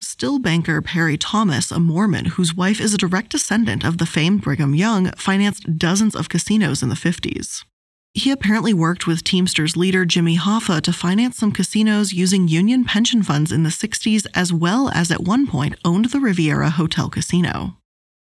Still 0.01 0.39
banker 0.39 0.81
Parry 0.81 1.17
Thomas, 1.17 1.71
a 1.71 1.79
Mormon 1.79 2.25
whose 2.25 2.55
wife 2.55 2.79
is 2.79 2.93
a 2.93 2.97
direct 2.97 3.29
descendant 3.29 3.83
of 3.83 3.97
the 3.97 4.05
famed 4.05 4.41
Brigham 4.41 4.73
Young, 4.73 5.11
financed 5.11 5.77
dozens 5.77 6.15
of 6.15 6.29
casinos 6.29 6.81
in 6.81 6.89
the 6.89 6.95
50s. 6.95 7.65
He 8.13 8.31
apparently 8.31 8.73
worked 8.73 9.05
with 9.05 9.23
Teamsters 9.23 9.77
leader 9.77 10.03
Jimmy 10.05 10.37
Hoffa 10.37 10.81
to 10.81 10.91
finance 10.91 11.37
some 11.37 11.51
casinos 11.51 12.13
using 12.13 12.47
union 12.47 12.83
pension 12.83 13.21
funds 13.21 13.51
in 13.51 13.63
the 13.63 13.69
60s, 13.69 14.25
as 14.33 14.51
well 14.51 14.89
as 14.89 15.11
at 15.11 15.23
one 15.23 15.45
point 15.45 15.75
owned 15.85 16.05
the 16.05 16.19
Riviera 16.19 16.71
Hotel 16.71 17.09
Casino. 17.09 17.77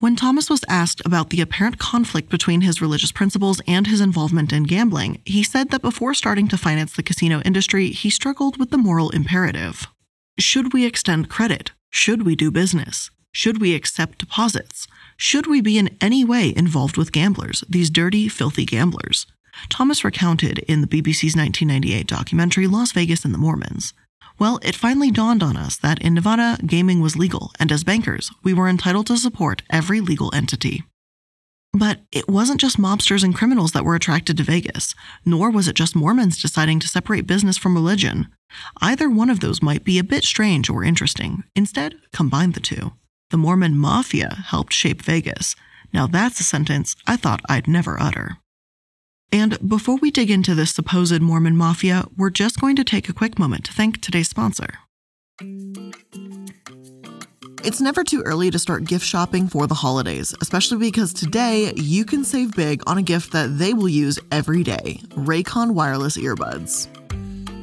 When 0.00 0.16
Thomas 0.16 0.48
was 0.48 0.64
asked 0.66 1.02
about 1.04 1.28
the 1.28 1.42
apparent 1.42 1.76
conflict 1.76 2.30
between 2.30 2.62
his 2.62 2.80
religious 2.80 3.12
principles 3.12 3.60
and 3.66 3.86
his 3.86 4.00
involvement 4.00 4.50
in 4.50 4.62
gambling, 4.62 5.20
he 5.26 5.42
said 5.42 5.68
that 5.68 5.82
before 5.82 6.14
starting 6.14 6.48
to 6.48 6.56
finance 6.56 6.94
the 6.96 7.02
casino 7.02 7.42
industry, 7.42 7.90
he 7.90 8.08
struggled 8.08 8.56
with 8.56 8.70
the 8.70 8.78
moral 8.78 9.10
imperative. 9.10 9.88
Should 10.38 10.72
we 10.72 10.86
extend 10.86 11.28
credit? 11.28 11.72
Should 11.90 12.22
we 12.24 12.34
do 12.34 12.50
business? 12.50 13.10
Should 13.32 13.60
we 13.60 13.74
accept 13.74 14.16
deposits? 14.16 14.86
Should 15.18 15.46
we 15.46 15.60
be 15.60 15.76
in 15.76 15.94
any 16.00 16.24
way 16.24 16.54
involved 16.56 16.96
with 16.96 17.12
gamblers, 17.12 17.62
these 17.68 17.90
dirty, 17.90 18.26
filthy 18.26 18.64
gamblers? 18.64 19.26
Thomas 19.68 20.02
recounted 20.02 20.60
in 20.60 20.80
the 20.80 20.86
BBC's 20.86 21.36
1998 21.36 22.06
documentary 22.06 22.66
Las 22.66 22.92
Vegas 22.92 23.26
and 23.26 23.34
the 23.34 23.38
Mormons. 23.38 23.92
Well, 24.40 24.58
it 24.62 24.74
finally 24.74 25.10
dawned 25.10 25.42
on 25.42 25.58
us 25.58 25.76
that 25.76 26.00
in 26.00 26.14
Nevada, 26.14 26.56
gaming 26.64 27.00
was 27.00 27.14
legal, 27.14 27.52
and 27.60 27.70
as 27.70 27.84
bankers, 27.84 28.32
we 28.42 28.54
were 28.54 28.70
entitled 28.70 29.06
to 29.08 29.18
support 29.18 29.60
every 29.68 30.00
legal 30.00 30.34
entity. 30.34 30.82
But 31.74 32.00
it 32.10 32.26
wasn't 32.26 32.58
just 32.58 32.78
mobsters 32.78 33.22
and 33.22 33.34
criminals 33.34 33.72
that 33.72 33.84
were 33.84 33.94
attracted 33.94 34.38
to 34.38 34.42
Vegas, 34.42 34.94
nor 35.26 35.50
was 35.50 35.68
it 35.68 35.76
just 35.76 35.94
Mormons 35.94 36.40
deciding 36.40 36.80
to 36.80 36.88
separate 36.88 37.26
business 37.26 37.58
from 37.58 37.74
religion. 37.74 38.28
Either 38.80 39.10
one 39.10 39.28
of 39.28 39.40
those 39.40 39.62
might 39.62 39.84
be 39.84 39.98
a 39.98 40.04
bit 40.04 40.24
strange 40.24 40.70
or 40.70 40.82
interesting. 40.82 41.44
Instead, 41.54 41.96
combine 42.14 42.52
the 42.52 42.60
two. 42.60 42.92
The 43.28 43.36
Mormon 43.36 43.76
Mafia 43.76 44.42
helped 44.46 44.72
shape 44.72 45.02
Vegas. 45.02 45.54
Now 45.92 46.06
that's 46.06 46.40
a 46.40 46.44
sentence 46.44 46.96
I 47.06 47.16
thought 47.16 47.42
I'd 47.46 47.68
never 47.68 48.00
utter. 48.00 48.38
And 49.32 49.68
before 49.68 49.96
we 49.96 50.10
dig 50.10 50.30
into 50.30 50.54
this 50.54 50.74
supposed 50.74 51.20
Mormon 51.20 51.56
Mafia, 51.56 52.04
we're 52.16 52.30
just 52.30 52.60
going 52.60 52.74
to 52.76 52.84
take 52.84 53.08
a 53.08 53.12
quick 53.12 53.38
moment 53.38 53.64
to 53.66 53.72
thank 53.72 54.00
today's 54.00 54.28
sponsor. 54.28 54.78
It's 57.62 57.80
never 57.80 58.02
too 58.02 58.22
early 58.22 58.50
to 58.50 58.58
start 58.58 58.84
gift 58.84 59.04
shopping 59.04 59.46
for 59.46 59.66
the 59.66 59.74
holidays, 59.74 60.34
especially 60.40 60.78
because 60.78 61.12
today 61.12 61.72
you 61.76 62.04
can 62.04 62.24
save 62.24 62.56
big 62.56 62.82
on 62.86 62.98
a 62.98 63.02
gift 63.02 63.32
that 63.32 63.58
they 63.58 63.74
will 63.74 63.88
use 63.88 64.18
every 64.32 64.62
day 64.62 65.00
Raycon 65.10 65.72
wireless 65.72 66.16
earbuds. 66.16 66.88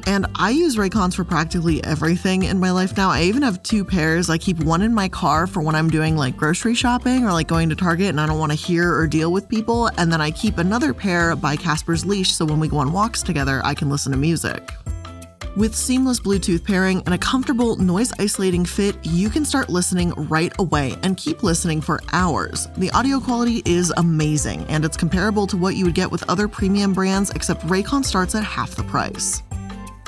And 0.08 0.24
I 0.36 0.48
use 0.48 0.76
Raycons 0.76 1.14
for 1.14 1.22
practically 1.22 1.84
everything 1.84 2.44
in 2.44 2.58
my 2.58 2.70
life 2.70 2.96
now. 2.96 3.10
I 3.10 3.24
even 3.24 3.42
have 3.42 3.62
two 3.62 3.84
pairs. 3.84 4.30
I 4.30 4.38
keep 4.38 4.58
one 4.60 4.80
in 4.80 4.94
my 4.94 5.06
car 5.06 5.46
for 5.46 5.60
when 5.60 5.74
I'm 5.74 5.90
doing 5.90 6.16
like 6.16 6.34
grocery 6.34 6.74
shopping 6.74 7.26
or 7.26 7.32
like 7.34 7.46
going 7.46 7.68
to 7.68 7.76
Target 7.76 8.08
and 8.08 8.18
I 8.18 8.24
don't 8.24 8.38
want 8.38 8.50
to 8.50 8.56
hear 8.56 8.90
or 8.90 9.06
deal 9.06 9.30
with 9.30 9.50
people. 9.50 9.90
And 9.98 10.10
then 10.10 10.22
I 10.22 10.30
keep 10.30 10.56
another 10.56 10.94
pair 10.94 11.36
by 11.36 11.56
Casper's 11.56 12.06
Leash 12.06 12.32
so 12.32 12.46
when 12.46 12.58
we 12.58 12.68
go 12.68 12.78
on 12.78 12.90
walks 12.90 13.22
together, 13.22 13.60
I 13.64 13.74
can 13.74 13.90
listen 13.90 14.10
to 14.12 14.16
music. 14.16 14.70
With 15.58 15.74
seamless 15.74 16.20
Bluetooth 16.20 16.64
pairing 16.64 17.02
and 17.04 17.12
a 17.12 17.18
comfortable 17.18 17.76
noise 17.76 18.10
isolating 18.18 18.64
fit, 18.64 18.96
you 19.02 19.28
can 19.28 19.44
start 19.44 19.68
listening 19.68 20.12
right 20.12 20.54
away 20.58 20.96
and 21.02 21.18
keep 21.18 21.42
listening 21.42 21.82
for 21.82 22.00
hours. 22.14 22.66
The 22.78 22.90
audio 22.92 23.20
quality 23.20 23.60
is 23.66 23.92
amazing 23.98 24.64
and 24.68 24.86
it's 24.86 24.96
comparable 24.96 25.46
to 25.48 25.58
what 25.58 25.76
you 25.76 25.84
would 25.84 25.94
get 25.94 26.10
with 26.10 26.26
other 26.30 26.48
premium 26.48 26.94
brands, 26.94 27.28
except 27.28 27.66
Raycon 27.66 28.06
starts 28.06 28.34
at 28.34 28.42
half 28.42 28.74
the 28.74 28.84
price. 28.84 29.42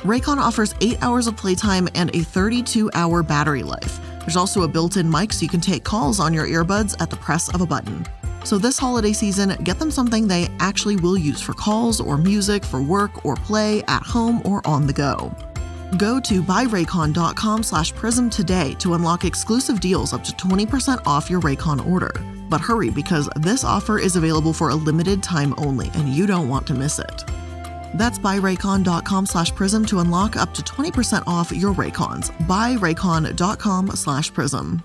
Raycon 0.03 0.37
offers 0.37 0.73
8 0.81 1.03
hours 1.03 1.27
of 1.27 1.37
playtime 1.37 1.87
and 1.93 2.15
a 2.15 2.21
32 2.21 2.89
hour 2.95 3.21
battery 3.21 3.61
life. 3.61 3.99
There's 4.21 4.35
also 4.35 4.63
a 4.63 4.67
built 4.67 4.97
in 4.97 5.09
mic 5.09 5.31
so 5.31 5.43
you 5.43 5.49
can 5.49 5.61
take 5.61 5.83
calls 5.83 6.19
on 6.19 6.33
your 6.33 6.47
earbuds 6.47 6.99
at 6.99 7.11
the 7.11 7.17
press 7.17 7.53
of 7.53 7.61
a 7.61 7.67
button. 7.67 8.03
So, 8.43 8.57
this 8.57 8.79
holiday 8.79 9.13
season, 9.13 9.55
get 9.63 9.77
them 9.77 9.91
something 9.91 10.27
they 10.27 10.47
actually 10.59 10.95
will 10.95 11.17
use 11.17 11.39
for 11.39 11.53
calls 11.53 12.01
or 12.01 12.17
music, 12.17 12.65
for 12.65 12.81
work 12.81 13.23
or 13.23 13.35
play, 13.35 13.83
at 13.83 14.01
home 14.01 14.41
or 14.43 14.65
on 14.65 14.87
the 14.87 14.93
go. 14.93 15.31
Go 15.97 16.19
to 16.21 16.41
buyraycon.com 16.41 17.61
slash 17.61 17.93
prism 17.93 18.31
today 18.31 18.73
to 18.79 18.95
unlock 18.95 19.25
exclusive 19.25 19.79
deals 19.79 20.13
up 20.13 20.23
to 20.23 20.31
20% 20.31 21.05
off 21.05 21.29
your 21.29 21.41
Raycon 21.41 21.87
order. 21.87 22.11
But 22.49 22.61
hurry 22.61 22.89
because 22.89 23.29
this 23.35 23.63
offer 23.63 23.99
is 23.99 24.15
available 24.15 24.53
for 24.53 24.69
a 24.69 24.75
limited 24.75 25.21
time 25.21 25.53
only 25.59 25.91
and 25.93 26.09
you 26.09 26.25
don't 26.25 26.49
want 26.49 26.65
to 26.67 26.73
miss 26.73 26.97
it. 26.97 27.23
That's 27.93 28.19
buyraycon.com 28.19 29.25
slash 29.25 29.53
prism 29.55 29.85
to 29.87 29.99
unlock 29.99 30.35
up 30.35 30.53
to 30.53 30.61
20% 30.61 31.27
off 31.27 31.55
your 31.55 31.73
Raycons. 31.73 32.31
Buyraycon.com 32.47 33.87
slash 33.95 34.31
prism. 34.31 34.81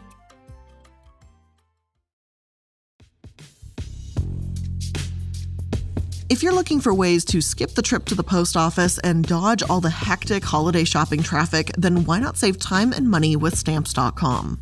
If 6.28 6.42
you're 6.42 6.54
looking 6.54 6.80
for 6.80 6.92
ways 6.92 7.24
to 7.26 7.40
skip 7.40 7.70
the 7.76 7.82
trip 7.82 8.04
to 8.06 8.16
the 8.16 8.24
post 8.24 8.56
office 8.56 8.98
and 8.98 9.24
dodge 9.24 9.62
all 9.62 9.80
the 9.80 9.90
hectic 9.90 10.44
holiday 10.44 10.82
shopping 10.82 11.22
traffic, 11.22 11.70
then 11.78 12.04
why 12.04 12.18
not 12.18 12.36
save 12.36 12.58
time 12.58 12.92
and 12.92 13.08
money 13.08 13.36
with 13.36 13.54
Stamps.com? 13.56 14.60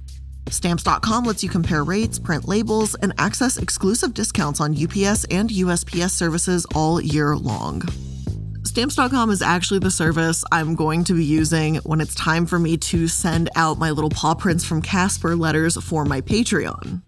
Stamps.com 0.51 1.25
lets 1.25 1.43
you 1.43 1.49
compare 1.49 1.83
rates, 1.83 2.19
print 2.19 2.47
labels, 2.47 2.95
and 2.97 3.15
access 3.17 3.57
exclusive 3.57 4.13
discounts 4.13 4.61
on 4.61 4.73
UPS 4.73 5.25
and 5.31 5.49
USPS 5.49 6.11
services 6.11 6.67
all 6.75 7.01
year 7.01 7.35
long. 7.35 7.83
Stamps.com 8.75 9.31
is 9.31 9.41
actually 9.41 9.79
the 9.79 9.89
service 9.89 10.43
I'm 10.51 10.75
going 10.75 11.05
to 11.05 11.15
be 11.15 11.25
using 11.25 11.77
when 11.85 12.01
it's 12.01 12.13
time 12.17 12.45
for 12.45 12.59
me 12.59 12.77
to 12.79 13.07
send 13.07 13.49
out 13.55 13.79
my 13.79 13.93
little 13.93 14.11
paw 14.11 14.35
prints 14.35 14.65
from 14.65 14.83
Casper 14.83 15.37
letters 15.37 15.81
for 15.81 16.05
my 16.05 16.21
Patreon. 16.21 17.01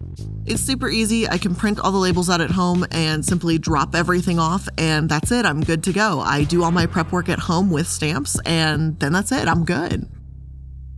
It's 0.45 0.61
super 0.61 0.89
easy. 0.89 1.27
I 1.27 1.37
can 1.37 1.55
print 1.55 1.77
all 1.77 1.91
the 1.91 1.97
labels 1.97 2.29
out 2.29 2.39
at 2.39 2.51
home 2.51 2.85
and 2.91 3.25
simply 3.25 3.57
drop 3.57 3.95
everything 3.95 4.39
off, 4.39 4.69
and 4.77 5.09
that's 5.09 5.29
it. 5.29 5.45
I'm 5.45 5.59
good 5.59 5.83
to 5.83 5.91
go. 5.91 6.21
I 6.21 6.45
do 6.45 6.63
all 6.63 6.71
my 6.71 6.85
prep 6.85 7.11
work 7.11 7.27
at 7.27 7.37
home 7.37 7.69
with 7.69 7.89
stamps, 7.89 8.39
and 8.45 8.97
then 9.01 9.11
that's 9.11 9.33
it. 9.33 9.49
I'm 9.49 9.65
good. 9.65 10.07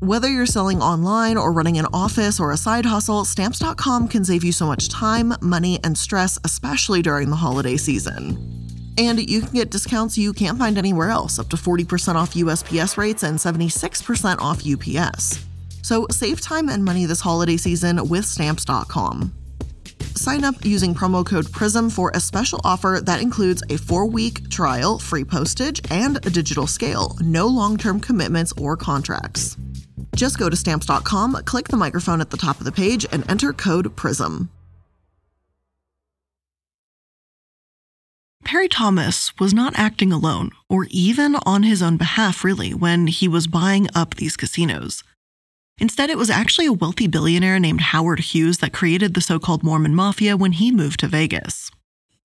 Whether 0.01 0.29
you're 0.29 0.45
selling 0.45 0.83
online 0.83 1.35
or 1.35 1.51
running 1.51 1.79
an 1.79 1.87
office 1.93 2.39
or 2.39 2.51
a 2.51 2.57
side 2.57 2.85
hustle, 2.85 3.25
stamps.com 3.25 4.07
can 4.07 4.23
save 4.23 4.43
you 4.43 4.51
so 4.51 4.67
much 4.67 4.87
time, 4.87 5.33
money, 5.41 5.79
and 5.83 5.97
stress, 5.97 6.37
especially 6.43 7.01
during 7.01 7.31
the 7.31 7.37
holiday 7.37 7.75
season. 7.75 8.58
And 8.99 9.29
you 9.29 9.39
can 9.39 9.53
get 9.53 9.71
discounts 9.71 10.17
you 10.17 10.33
can't 10.33 10.57
find 10.57 10.77
anywhere 10.77 11.09
else, 11.09 11.39
up 11.39 11.47
to 11.49 11.55
40% 11.55 12.15
off 12.15 12.33
USPS 12.33 12.97
rates 12.97 13.23
and 13.23 13.37
76% 13.37 14.39
off 14.39 14.61
UPS. 14.67 15.45
So 15.81 16.05
save 16.11 16.41
time 16.41 16.67
and 16.67 16.83
money 16.83 17.05
this 17.05 17.21
holiday 17.21 17.55
season 17.55 18.09
with 18.09 18.25
stamps.com. 18.25 19.33
Sign 20.15 20.43
up 20.43 20.65
using 20.65 20.93
promo 20.93 21.25
code 21.25 21.49
PRISM 21.53 21.89
for 21.89 22.11
a 22.13 22.19
special 22.19 22.59
offer 22.65 22.99
that 23.03 23.21
includes 23.21 23.63
a 23.69 23.77
four 23.77 24.05
week 24.05 24.49
trial, 24.49 24.99
free 24.99 25.23
postage, 25.23 25.79
and 25.89 26.17
a 26.25 26.29
digital 26.29 26.67
scale. 26.67 27.15
No 27.21 27.47
long 27.47 27.77
term 27.77 28.01
commitments 28.01 28.51
or 28.57 28.75
contracts. 28.75 29.55
Just 30.13 30.37
go 30.37 30.49
to 30.49 30.57
stamps.com, 30.57 31.43
click 31.45 31.69
the 31.69 31.77
microphone 31.77 32.19
at 32.19 32.31
the 32.31 32.37
top 32.37 32.59
of 32.59 32.65
the 32.65 32.71
page, 32.73 33.05
and 33.13 33.29
enter 33.31 33.53
code 33.53 33.95
PRISM. 33.95 34.49
Parry 38.49 38.67
Thomas 38.67 39.31
was 39.37 39.53
not 39.53 39.77
acting 39.77 40.11
alone, 40.11 40.49
or 40.67 40.87
even 40.89 41.35
on 41.45 41.61
his 41.61 41.83
own 41.83 41.97
behalf, 41.97 42.43
really, 42.43 42.73
when 42.73 43.05
he 43.05 43.27
was 43.27 43.45
buying 43.45 43.87
up 43.93 44.15
these 44.15 44.35
casinos. 44.35 45.03
Instead, 45.77 46.09
it 46.09 46.17
was 46.17 46.31
actually 46.31 46.65
a 46.65 46.73
wealthy 46.73 47.05
billionaire 47.05 47.59
named 47.59 47.79
Howard 47.79 48.17
Hughes 48.17 48.57
that 48.57 48.73
created 48.73 49.13
the 49.13 49.21
so 49.21 49.37
called 49.37 49.61
Mormon 49.61 49.93
Mafia 49.93 50.35
when 50.35 50.53
he 50.53 50.71
moved 50.71 51.01
to 51.01 51.07
Vegas. 51.07 51.69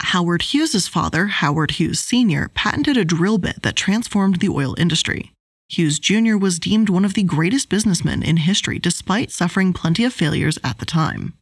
Howard 0.00 0.40
Hughes' 0.40 0.88
father, 0.88 1.26
Howard 1.26 1.72
Hughes 1.72 2.00
Sr., 2.00 2.48
patented 2.54 2.96
a 2.96 3.04
drill 3.04 3.36
bit 3.36 3.60
that 3.60 3.76
transformed 3.76 4.36
the 4.36 4.48
oil 4.48 4.74
industry. 4.78 5.34
Hughes 5.68 5.98
Jr. 5.98 6.38
was 6.38 6.58
deemed 6.58 6.88
one 6.88 7.04
of 7.04 7.12
the 7.12 7.22
greatest 7.22 7.68
businessmen 7.68 8.22
in 8.22 8.38
history 8.38 8.78
despite 8.78 9.30
suffering 9.30 9.74
plenty 9.74 10.04
of 10.04 10.14
failures 10.14 10.58
at 10.64 10.78
the 10.78 10.86
time. 10.86 11.34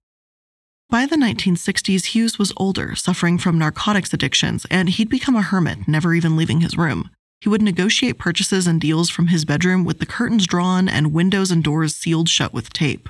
By 0.92 1.06
the 1.06 1.16
1960s, 1.16 2.08
Hughes 2.08 2.38
was 2.38 2.52
older, 2.58 2.94
suffering 2.94 3.38
from 3.38 3.56
narcotics 3.56 4.12
addictions, 4.12 4.66
and 4.70 4.90
he'd 4.90 5.08
become 5.08 5.34
a 5.34 5.40
hermit, 5.40 5.88
never 5.88 6.12
even 6.12 6.36
leaving 6.36 6.60
his 6.60 6.76
room. 6.76 7.08
He 7.40 7.48
would 7.48 7.62
negotiate 7.62 8.18
purchases 8.18 8.66
and 8.66 8.78
deals 8.78 9.08
from 9.08 9.28
his 9.28 9.46
bedroom 9.46 9.84
with 9.84 10.00
the 10.00 10.04
curtains 10.04 10.46
drawn 10.46 10.90
and 10.90 11.14
windows 11.14 11.50
and 11.50 11.64
doors 11.64 11.94
sealed 11.94 12.28
shut 12.28 12.52
with 12.52 12.74
tape. 12.74 13.08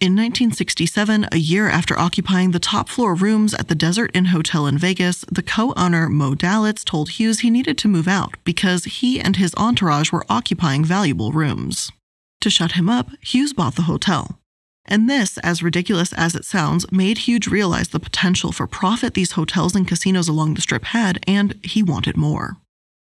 In 0.00 0.16
1967, 0.16 1.28
a 1.30 1.36
year 1.36 1.68
after 1.68 1.98
occupying 1.98 2.52
the 2.52 2.58
top 2.58 2.88
floor 2.88 3.14
rooms 3.14 3.52
at 3.52 3.68
the 3.68 3.74
Desert 3.74 4.10
Inn 4.14 4.26
Hotel 4.26 4.66
in 4.66 4.78
Vegas, 4.78 5.26
the 5.30 5.42
co 5.42 5.74
owner 5.76 6.08
Moe 6.08 6.34
Dalitz 6.34 6.86
told 6.86 7.10
Hughes 7.10 7.40
he 7.40 7.50
needed 7.50 7.76
to 7.76 7.86
move 7.86 8.08
out 8.08 8.36
because 8.44 8.84
he 8.84 9.20
and 9.20 9.36
his 9.36 9.54
entourage 9.58 10.10
were 10.10 10.24
occupying 10.30 10.86
valuable 10.86 11.32
rooms. 11.32 11.92
To 12.40 12.48
shut 12.48 12.72
him 12.72 12.88
up, 12.88 13.10
Hughes 13.20 13.52
bought 13.52 13.74
the 13.74 13.82
hotel. 13.82 14.40
And 14.86 15.08
this, 15.08 15.38
as 15.38 15.62
ridiculous 15.62 16.12
as 16.12 16.34
it 16.34 16.44
sounds, 16.44 16.90
made 16.92 17.18
Hughes 17.18 17.48
realize 17.48 17.88
the 17.88 18.00
potential 18.00 18.52
for 18.52 18.66
profit 18.66 19.14
these 19.14 19.32
hotels 19.32 19.74
and 19.74 19.88
casinos 19.88 20.28
along 20.28 20.54
the 20.54 20.60
strip 20.60 20.84
had, 20.84 21.22
and 21.26 21.58
he 21.62 21.82
wanted 21.82 22.16
more. 22.16 22.58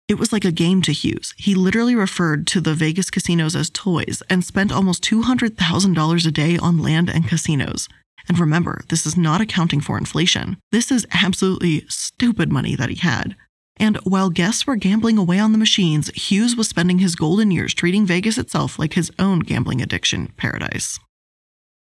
It 0.06 0.18
was 0.18 0.32
like 0.32 0.44
a 0.44 0.52
game 0.52 0.82
to 0.82 0.92
Hughes. 0.92 1.32
He 1.38 1.54
literally 1.54 1.94
referred 1.94 2.46
to 2.48 2.60
the 2.60 2.74
Vegas 2.74 3.10
casinos 3.10 3.56
as 3.56 3.70
toys 3.70 4.22
and 4.28 4.44
spent 4.44 4.70
almost 4.70 5.02
$200,000 5.04 6.26
a 6.26 6.30
day 6.30 6.58
on 6.58 6.82
land 6.82 7.08
and 7.08 7.26
casinos. 7.26 7.88
And 8.28 8.38
remember, 8.38 8.82
this 8.88 9.06
is 9.06 9.16
not 9.16 9.40
accounting 9.40 9.80
for 9.80 9.96
inflation. 9.96 10.58
This 10.72 10.92
is 10.92 11.06
absolutely 11.12 11.86
stupid 11.88 12.52
money 12.52 12.76
that 12.76 12.90
he 12.90 12.96
had. 12.96 13.34
And 13.78 13.96
while 14.04 14.28
guests 14.28 14.66
were 14.66 14.76
gambling 14.76 15.16
away 15.16 15.38
on 15.38 15.52
the 15.52 15.58
machines, 15.58 16.08
Hughes 16.10 16.54
was 16.54 16.68
spending 16.68 16.98
his 16.98 17.16
golden 17.16 17.50
years 17.50 17.72
treating 17.72 18.06
Vegas 18.06 18.36
itself 18.36 18.78
like 18.78 18.92
his 18.92 19.10
own 19.18 19.40
gambling 19.40 19.80
addiction 19.80 20.32
paradise. 20.36 21.00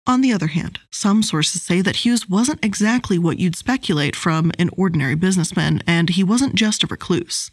On 0.05 0.19
the 0.19 0.33
other 0.33 0.47
hand, 0.47 0.79
some 0.91 1.23
sources 1.23 1.61
say 1.61 1.81
that 1.81 1.97
Hughes 1.97 2.27
wasn't 2.27 2.63
exactly 2.63 3.17
what 3.17 3.39
you'd 3.39 3.55
speculate 3.55 4.15
from 4.17 4.51
an 4.59 4.69
ordinary 4.75 5.15
businessman, 5.15 5.81
and 5.87 6.09
he 6.09 6.23
wasn't 6.23 6.55
just 6.55 6.83
a 6.83 6.87
recluse. 6.87 7.49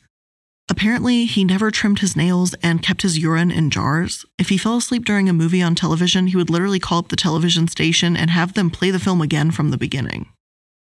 Apparently, 0.69 1.27
he 1.27 1.45
never 1.45 1.71
trimmed 1.71 2.01
his 2.01 2.17
nails 2.17 2.55
and 2.63 2.83
kept 2.83 3.03
his 3.03 3.19
urine 3.19 3.51
in 3.51 3.71
jars. 3.71 4.25
If 4.39 4.49
he 4.49 4.59
fell 4.59 4.77
asleep 4.77 5.05
during 5.05 5.29
a 5.29 5.33
movie 5.33 5.63
on 5.63 5.75
television, 5.75 6.29
he 6.29 6.37
would 6.37 6.51
literally 6.51 6.81
call 6.81 6.99
up 6.99 7.09
the 7.09 7.17
television 7.17 7.69
station 7.69 8.17
and 8.17 8.31
have 8.31 8.55
them 8.55 8.71
play 8.71 8.91
the 8.91 9.01
film 9.01 9.21
again 9.21 9.51
from 9.53 9.71
the 9.71 9.79
beginning. 9.79 10.29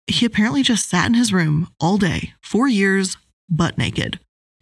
He 0.06 0.26
apparently 0.26 0.62
just 0.62 0.88
sat 0.88 1.06
in 1.06 1.14
his 1.14 1.32
room 1.32 1.68
all 1.80 1.96
day, 1.96 2.34
for 2.40 2.68
years, 2.68 3.16
butt 3.48 3.78
naked. 3.78 4.20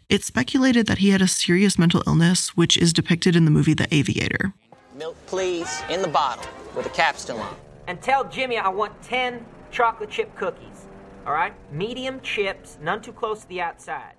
It's 0.08 0.26
speculated 0.26 0.86
that 0.86 0.98
he 0.98 1.10
had 1.10 1.22
a 1.22 1.28
serious 1.28 1.78
mental 1.78 2.02
illness, 2.06 2.56
which 2.56 2.76
is 2.76 2.92
depicted 2.92 3.36
in 3.36 3.44
the 3.44 3.50
movie 3.50 3.74
The 3.74 3.92
Aviator. 3.94 4.54
Milk, 4.96 5.16
please, 5.26 5.82
in 5.90 6.00
the 6.00 6.08
bottle 6.08 6.46
with 6.74 6.84
the 6.84 6.90
cap 6.90 7.18
still 7.18 7.38
on. 7.38 7.54
And 7.86 8.00
tell 8.00 8.24
Jimmy 8.24 8.56
I 8.56 8.68
want 8.68 9.02
10 9.02 9.44
chocolate 9.70 10.10
chip 10.10 10.34
cookies. 10.36 10.86
All 11.26 11.34
right? 11.34 11.52
Medium 11.70 12.20
chips, 12.20 12.78
none 12.80 13.02
too 13.02 13.12
close 13.12 13.42
to 13.42 13.48
the 13.48 13.60
outside. 13.60 14.14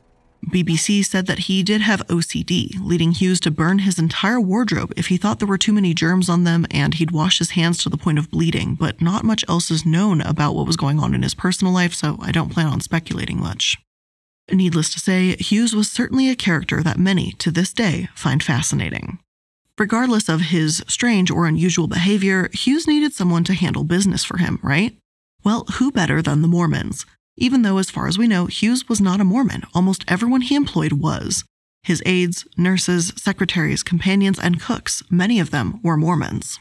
BBC 0.47 1.03
said 1.03 1.25
that 1.25 1.39
he 1.39 1.63
did 1.63 1.81
have 1.81 2.05
OCD, 2.07 2.75
leading 2.79 3.11
Hughes 3.11 3.39
to 3.39 3.51
burn 3.51 3.79
his 3.79 3.97
entire 3.97 4.39
wardrobe 4.39 4.93
if 4.95 5.07
he 5.07 5.17
thought 5.17 5.39
there 5.39 5.47
were 5.47 5.57
too 5.57 5.73
many 5.73 5.95
germs 5.95 6.29
on 6.29 6.43
them, 6.43 6.67
and 6.69 6.93
he'd 6.93 7.11
wash 7.11 7.39
his 7.39 7.51
hands 7.51 7.79
to 7.79 7.89
the 7.89 7.97
point 7.97 8.19
of 8.19 8.29
bleeding, 8.29 8.75
but 8.75 9.01
not 9.01 9.25
much 9.25 9.43
else 9.49 9.71
is 9.71 9.85
known 9.85 10.21
about 10.21 10.53
what 10.53 10.67
was 10.67 10.77
going 10.77 10.99
on 10.99 11.15
in 11.15 11.23
his 11.23 11.33
personal 11.33 11.73
life, 11.73 11.93
so 11.93 12.17
I 12.21 12.31
don't 12.31 12.53
plan 12.53 12.67
on 12.67 12.81
speculating 12.81 13.39
much. 13.39 13.77
Needless 14.49 14.93
to 14.93 14.99
say, 14.99 15.35
Hughes 15.37 15.75
was 15.75 15.91
certainly 15.91 16.29
a 16.29 16.35
character 16.35 16.83
that 16.83 16.99
many, 16.99 17.31
to 17.39 17.51
this 17.51 17.73
day, 17.73 18.07
find 18.15 18.41
fascinating. 18.41 19.19
Regardless 19.79 20.27
of 20.27 20.41
his 20.41 20.83
strange 20.87 21.29
or 21.29 21.45
unusual 21.45 21.87
behavior, 21.87 22.49
Hughes 22.51 22.87
needed 22.87 23.13
someone 23.13 23.43
to 23.43 23.53
handle 23.53 23.83
business 23.83 24.23
for 24.23 24.37
him, 24.37 24.59
right? 24.63 24.97
Well, 25.43 25.65
who 25.73 25.91
better 25.91 26.21
than 26.21 26.41
the 26.41 26.47
Mormons? 26.47 27.05
Even 27.37 27.61
though, 27.61 27.77
as 27.77 27.91
far 27.91 28.07
as 28.07 28.17
we 28.17 28.27
know, 28.27 28.47
Hughes 28.47 28.89
was 28.89 28.99
not 28.99 29.21
a 29.21 29.23
Mormon, 29.23 29.63
almost 29.75 30.03
everyone 30.07 30.41
he 30.41 30.55
employed 30.55 30.93
was. 30.93 31.43
His 31.83 32.01
aides, 32.07 32.47
nurses, 32.57 33.13
secretaries, 33.17 33.83
companions, 33.83 34.39
and 34.39 34.59
cooks, 34.59 35.03
many 35.11 35.39
of 35.39 35.51
them 35.51 35.79
were 35.83 35.95
Mormons. 35.95 36.59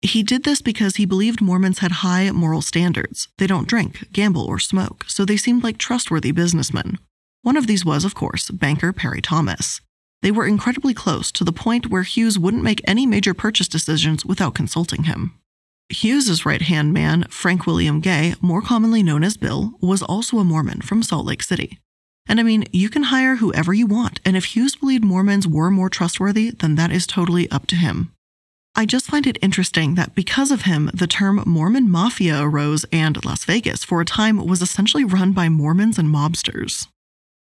He 0.00 0.22
did 0.22 0.44
this 0.44 0.62
because 0.62 0.96
he 0.96 1.04
believed 1.04 1.42
Mormons 1.42 1.80
had 1.80 1.92
high 1.92 2.30
moral 2.30 2.62
standards. 2.62 3.28
They 3.36 3.46
don't 3.46 3.68
drink, 3.68 4.10
gamble, 4.12 4.46
or 4.46 4.58
smoke, 4.58 5.04
so 5.06 5.26
they 5.26 5.36
seemed 5.36 5.62
like 5.62 5.76
trustworthy 5.76 6.32
businessmen. 6.32 6.98
One 7.42 7.58
of 7.58 7.66
these 7.66 7.84
was, 7.84 8.06
of 8.06 8.14
course, 8.14 8.50
banker 8.50 8.92
Parry 8.92 9.20
Thomas. 9.20 9.82
They 10.22 10.30
were 10.30 10.46
incredibly 10.46 10.94
close 10.94 11.30
to 11.32 11.44
the 11.44 11.52
point 11.52 11.90
where 11.90 12.04
Hughes 12.04 12.38
wouldn't 12.38 12.62
make 12.62 12.80
any 12.84 13.06
major 13.06 13.34
purchase 13.34 13.68
decisions 13.68 14.24
without 14.24 14.54
consulting 14.54 15.04
him. 15.04 15.34
Hughes's 15.90 16.46
right-hand 16.46 16.92
man, 16.92 17.24
Frank 17.28 17.66
William 17.66 18.00
Gay, 18.00 18.34
more 18.40 18.62
commonly 18.62 19.02
known 19.02 19.24
as 19.24 19.36
Bill, 19.36 19.72
was 19.80 20.00
also 20.02 20.38
a 20.38 20.44
Mormon 20.44 20.80
from 20.80 21.02
Salt 21.02 21.26
Lake 21.26 21.42
City. 21.42 21.78
And 22.26 22.38
I 22.38 22.44
mean, 22.44 22.64
you 22.72 22.88
can 22.88 23.04
hire 23.04 23.36
whoever 23.36 23.74
you 23.74 23.86
want, 23.86 24.20
and 24.24 24.36
if 24.36 24.56
Hughes 24.56 24.76
believed 24.76 25.04
Mormons 25.04 25.46
were 25.46 25.70
more 25.70 25.90
trustworthy, 25.90 26.50
then 26.50 26.76
that 26.76 26.92
is 26.92 27.06
totally 27.06 27.50
up 27.50 27.66
to 27.66 27.76
him. 27.76 28.12
I 28.74 28.86
just 28.86 29.06
find 29.06 29.26
it 29.26 29.36
interesting 29.42 29.96
that 29.96 30.14
because 30.14 30.50
of 30.50 30.62
him, 30.62 30.88
the 30.94 31.06
term 31.06 31.42
Mormon 31.44 31.90
Mafia 31.90 32.40
arose, 32.40 32.86
and 32.92 33.22
Las 33.24 33.44
Vegas, 33.44 33.84
for 33.84 34.00
a 34.00 34.06
time, 34.06 34.46
was 34.46 34.62
essentially 34.62 35.04
run 35.04 35.32
by 35.32 35.48
Mormons 35.48 35.98
and 35.98 36.08
mobsters. 36.08 36.86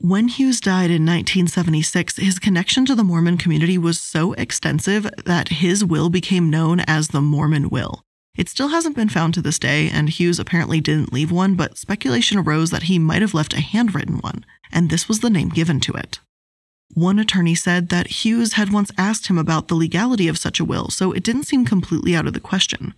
When 0.01 0.29
Hughes 0.29 0.61
died 0.61 0.91
in 0.91 1.07
1976, 1.07 2.17
his 2.17 2.39
connection 2.39 2.85
to 2.85 2.95
the 2.95 3.03
Mormon 3.03 3.39
community 3.39 3.79
was 3.79 3.99
so 3.99 4.35
extensive 4.35 5.09
that 5.25 5.49
his 5.49 5.83
will 5.83 6.11
became 6.11 6.51
known 6.51 6.81
as 6.81 7.09
the 7.09 7.23
Mormon 7.23 7.71
Will. 7.71 8.03
It 8.37 8.51
still 8.51 8.69
hasn't 8.69 8.95
been 8.95 9.09
found 9.09 9.33
to 9.35 9.43
this 9.43 9.59
day, 9.59 9.89
and 9.89 10.11
Hughes 10.11 10.39
apparently 10.39 10.83
didn't 10.83 11.15
leave 11.15 11.33
one, 11.33 11.55
but 11.55 11.79
speculation 11.79 12.37
arose 12.37 12.71
that 12.71 12.85
he 12.85 12.99
might 12.99 13.23
have 13.23 13.33
left 13.33 13.55
a 13.55 13.61
handwritten 13.63 14.19
one, 14.19 14.45
and 14.71 14.91
this 14.91 15.09
was 15.09 15.21
the 15.21 15.31
name 15.31 15.49
given 15.49 15.81
to 15.81 15.95
it. 15.95 16.21
One 16.93 17.19
attorney 17.19 17.55
said 17.55 17.89
that 17.89 18.23
Hughes 18.23 18.53
had 18.53 18.73
once 18.73 18.91
asked 18.99 19.29
him 19.29 19.39
about 19.39 19.69
the 19.69 19.75
legality 19.75 20.29
of 20.29 20.37
such 20.37 20.61
a 20.61 20.65
will, 20.65 20.91
so 20.91 21.13
it 21.13 21.23
didn't 21.23 21.45
seem 21.45 21.65
completely 21.65 22.15
out 22.15 22.27
of 22.27 22.35
the 22.35 22.41
question. 22.41 22.93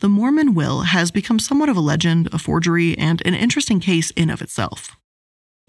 The 0.00 0.08
Mormon 0.08 0.54
will 0.54 0.80
has 0.80 1.12
become 1.12 1.38
somewhat 1.38 1.68
of 1.68 1.76
a 1.76 1.80
legend, 1.80 2.28
a 2.32 2.38
forgery, 2.38 2.98
and 2.98 3.22
an 3.24 3.34
interesting 3.34 3.78
case 3.78 4.10
in 4.10 4.30
of 4.30 4.42
itself. 4.42 4.96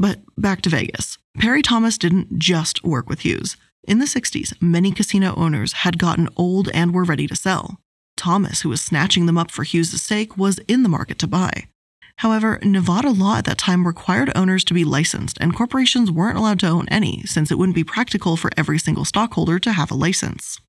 But 0.02 0.22
back 0.36 0.64
to 0.64 0.70
Vegas. 0.70 1.20
Parry 1.38 1.62
Thomas 1.62 1.96
didn't 1.96 2.40
just 2.40 2.84
work 2.84 3.08
with 3.08 3.20
Hughes. 3.20 3.56
In 3.84 4.00
the 4.00 4.06
60s, 4.06 4.60
many 4.60 4.92
casino 4.92 5.36
owners 5.36 5.74
had 5.74 6.00
gotten 6.00 6.28
old 6.36 6.70
and 6.74 6.92
were 6.92 7.04
ready 7.04 7.28
to 7.28 7.36
sell. 7.36 7.80
Thomas, 8.18 8.62
who 8.62 8.70
was 8.70 8.82
snatching 8.82 9.28
them 9.28 9.38
up 9.38 9.52
for 9.52 9.62
Hughes' 9.62 10.02
sake, 10.02 10.36
was 10.36 10.58
in 10.68 10.82
the 10.82 10.90
market 10.90 11.20
to 11.20 11.28
buy. 11.28 11.68
However, 12.16 12.58
Nevada 12.64 13.12
law 13.12 13.38
at 13.38 13.46
that 13.46 13.60
time 13.60 13.86
required 13.86 14.32
owners 14.36 14.64
to 14.64 14.74
be 14.74 14.84
licensed, 14.84 15.38
and 15.40 15.56
corporations 15.56 16.10
weren't 16.10 16.38
allowed 16.38 16.60
to 16.62 16.68
own 16.68 16.88
any, 16.90 17.22
since 17.28 17.52
it 17.52 17.60
wouldn't 17.60 17.76
be 17.76 17.84
practical 17.84 18.36
for 18.36 18.50
every 18.58 18.80
single 18.80 19.06
stockholder 19.06 19.60
to 19.60 19.72
have 19.72 19.92
a 19.92 19.96
license. 19.96 20.60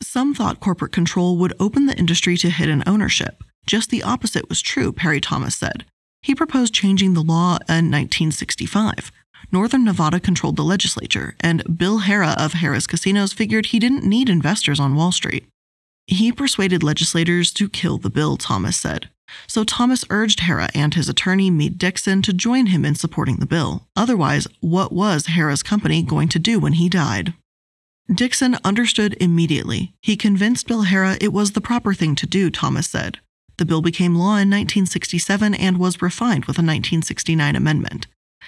Some 0.00 0.34
thought 0.34 0.60
corporate 0.60 0.92
control 0.92 1.36
would 1.36 1.52
open 1.60 1.84
the 1.84 1.98
industry 1.98 2.38
to 2.38 2.48
hidden 2.48 2.82
ownership. 2.86 3.44
Just 3.66 3.90
the 3.90 4.02
opposite 4.02 4.48
was 4.48 4.62
true, 4.62 4.94
Perry 4.94 5.20
Thomas 5.20 5.54
said. 5.54 5.84
He 6.22 6.34
proposed 6.34 6.72
changing 6.72 7.14
the 7.14 7.22
law 7.22 7.56
in 7.68 7.90
1965. 7.90 9.10
Northern 9.50 9.84
Nevada 9.84 10.20
controlled 10.20 10.56
the 10.56 10.62
legislature, 10.62 11.34
and 11.40 11.78
Bill 11.78 12.00
Harrah 12.00 12.36
of 12.38 12.54
Harrah's 12.54 12.86
Casinos 12.86 13.32
figured 13.32 13.66
he 13.66 13.78
didn't 13.78 14.04
need 14.04 14.28
investors 14.28 14.78
on 14.78 14.94
Wall 14.94 15.12
Street. 15.12 15.46
He 16.06 16.32
persuaded 16.32 16.82
legislators 16.82 17.52
to 17.52 17.68
kill 17.68 17.98
the 17.98 18.10
bill, 18.10 18.36
Thomas 18.36 18.76
said. 18.76 19.08
So 19.46 19.64
Thomas 19.64 20.04
urged 20.10 20.40
Harrah 20.40 20.70
and 20.74 20.94
his 20.94 21.08
attorney, 21.08 21.50
Meade 21.50 21.78
Dixon, 21.78 22.22
to 22.22 22.32
join 22.32 22.66
him 22.66 22.84
in 22.84 22.94
supporting 22.94 23.36
the 23.36 23.46
bill. 23.46 23.86
Otherwise, 23.96 24.46
what 24.60 24.92
was 24.92 25.26
Harrah's 25.26 25.62
company 25.62 26.02
going 26.02 26.28
to 26.28 26.38
do 26.38 26.58
when 26.58 26.74
he 26.74 26.88
died? 26.88 27.34
Dixon 28.12 28.58
understood 28.64 29.16
immediately. 29.20 29.94
He 30.02 30.16
convinced 30.16 30.66
Bill 30.66 30.84
Harrah 30.84 31.22
it 31.22 31.32
was 31.32 31.52
the 31.52 31.60
proper 31.60 31.94
thing 31.94 32.14
to 32.16 32.26
do, 32.26 32.50
Thomas 32.50 32.88
said. 32.88 33.18
The 33.58 33.64
bill 33.64 33.82
became 33.82 34.14
law 34.14 34.36
in 34.36 34.50
1967 34.50 35.54
and 35.54 35.78
was 35.78 36.02
refined 36.02 36.46
with 36.46 36.56
a 36.56 36.64
1969 36.64 37.54
amendment. 37.54 38.06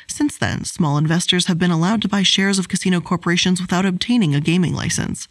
Since 0.08 0.38
then, 0.38 0.64
small 0.64 0.98
investors 0.98 1.46
have 1.46 1.58
been 1.58 1.70
allowed 1.70 2.02
to 2.02 2.08
buy 2.08 2.22
shares 2.22 2.58
of 2.58 2.68
casino 2.68 3.00
corporations 3.00 3.60
without 3.60 3.86
obtaining 3.86 4.34
a 4.34 4.40
gaming 4.40 4.74
license. 4.74 5.28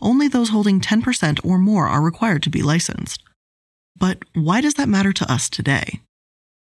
Only 0.00 0.28
those 0.28 0.50
holding 0.50 0.80
10% 0.80 1.44
or 1.44 1.58
more 1.58 1.88
are 1.88 2.02
required 2.02 2.42
to 2.44 2.50
be 2.50 2.62
licensed. 2.62 3.22
But 3.96 4.18
why 4.34 4.60
does 4.60 4.74
that 4.74 4.88
matter 4.88 5.12
to 5.12 5.32
us 5.32 5.48
today? 5.48 6.00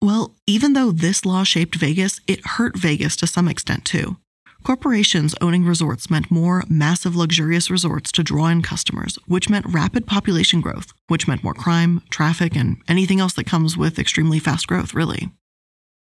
Well, 0.03 0.35
even 0.47 0.73
though 0.73 0.93
this 0.93 1.27
law 1.27 1.45
shaped 1.45 1.77
Vegas, 1.77 2.21
it 2.27 2.47
hurt 2.47 2.77
Vegas 2.77 3.17
to 3.17 3.27
some 3.27 3.49
extent 3.49 3.85
too. 3.85 4.17
Corporations 4.65 5.35
owning 5.41 5.65
resorts 5.65 6.11
meant 6.11 6.31
more 6.31 6.65
massive, 6.69 7.17
luxurious 7.17 7.71
resorts 7.71 8.13
to 8.13 8.23
draw 8.23 8.47
in 8.47 8.63
customers, 8.63 9.19
which 9.27 9.49
meant 9.49 9.67
rapid 9.67 10.07
population 10.07 10.61
growth, 10.61 10.93
which 11.09 11.27
meant 11.27 11.45
more 11.45 11.55
crime, 11.55 12.03
traffic, 12.11 12.55
and 12.57 12.77
anything 12.89 13.21
else 13.21 13.33
that 13.35 13.47
comes 13.47 13.77
with 13.77 13.99
extremely 13.99 14.39
fast 14.39 14.67
growth, 14.67 14.95
really. 14.95 15.31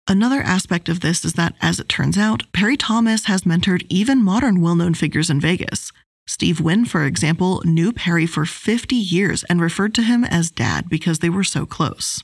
Another 0.07 0.43
aspect 0.43 0.89
of 0.89 1.01
this 1.01 1.25
is 1.25 1.33
that, 1.33 1.55
as 1.61 1.81
it 1.81 1.89
turns 1.89 2.19
out, 2.19 2.45
Parry 2.53 2.77
Thomas 2.77 3.25
has 3.25 3.43
mentored 3.43 3.87
even 3.89 4.23
modern 4.23 4.61
well 4.61 4.75
known 4.75 4.95
figures 4.95 5.31
in 5.31 5.41
Vegas, 5.41 5.91
Steve 6.27 6.59
Wynn, 6.59 6.87
for 6.87 7.05
example, 7.05 7.61
knew 7.67 7.93
Parry 7.93 8.27
for 8.27 8.47
50 8.47 8.97
years 8.97 9.45
and 9.45 9.61
referred 9.61 9.95
to 9.95 10.03
him 10.03 10.25
as 10.25 10.51
dad 10.51 10.89
because 10.89 11.19
they 11.19 11.29
were 11.29 11.45
so 11.45 11.67
close. 11.67 12.23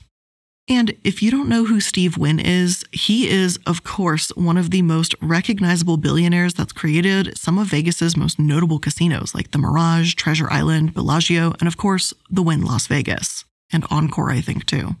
And 0.69 0.95
if 1.03 1.21
you 1.21 1.31
don't 1.31 1.49
know 1.49 1.65
who 1.65 1.79
Steve 1.79 2.17
Wynn 2.17 2.39
is, 2.39 2.85
he 2.91 3.27
is, 3.27 3.59
of 3.65 3.83
course, 3.83 4.29
one 4.35 4.57
of 4.57 4.69
the 4.69 4.81
most 4.81 5.15
recognizable 5.21 5.97
billionaires 5.97 6.53
that's 6.53 6.71
created 6.71 7.37
some 7.37 7.57
of 7.57 7.67
Vegas's 7.67 8.15
most 8.15 8.39
notable 8.39 8.79
casinos 8.79 9.33
like 9.33 9.51
the 9.51 9.57
Mirage, 9.57 10.13
Treasure 10.13 10.51
Island, 10.51 10.93
Bellagio, 10.93 11.53
and 11.59 11.67
of 11.67 11.77
course, 11.77 12.13
the 12.29 12.43
Wynn 12.43 12.61
Las 12.61 12.87
Vegas, 12.87 13.43
and 13.71 13.85
Encore, 13.89 14.29
I 14.29 14.39
think, 14.39 14.65
too. 14.65 14.95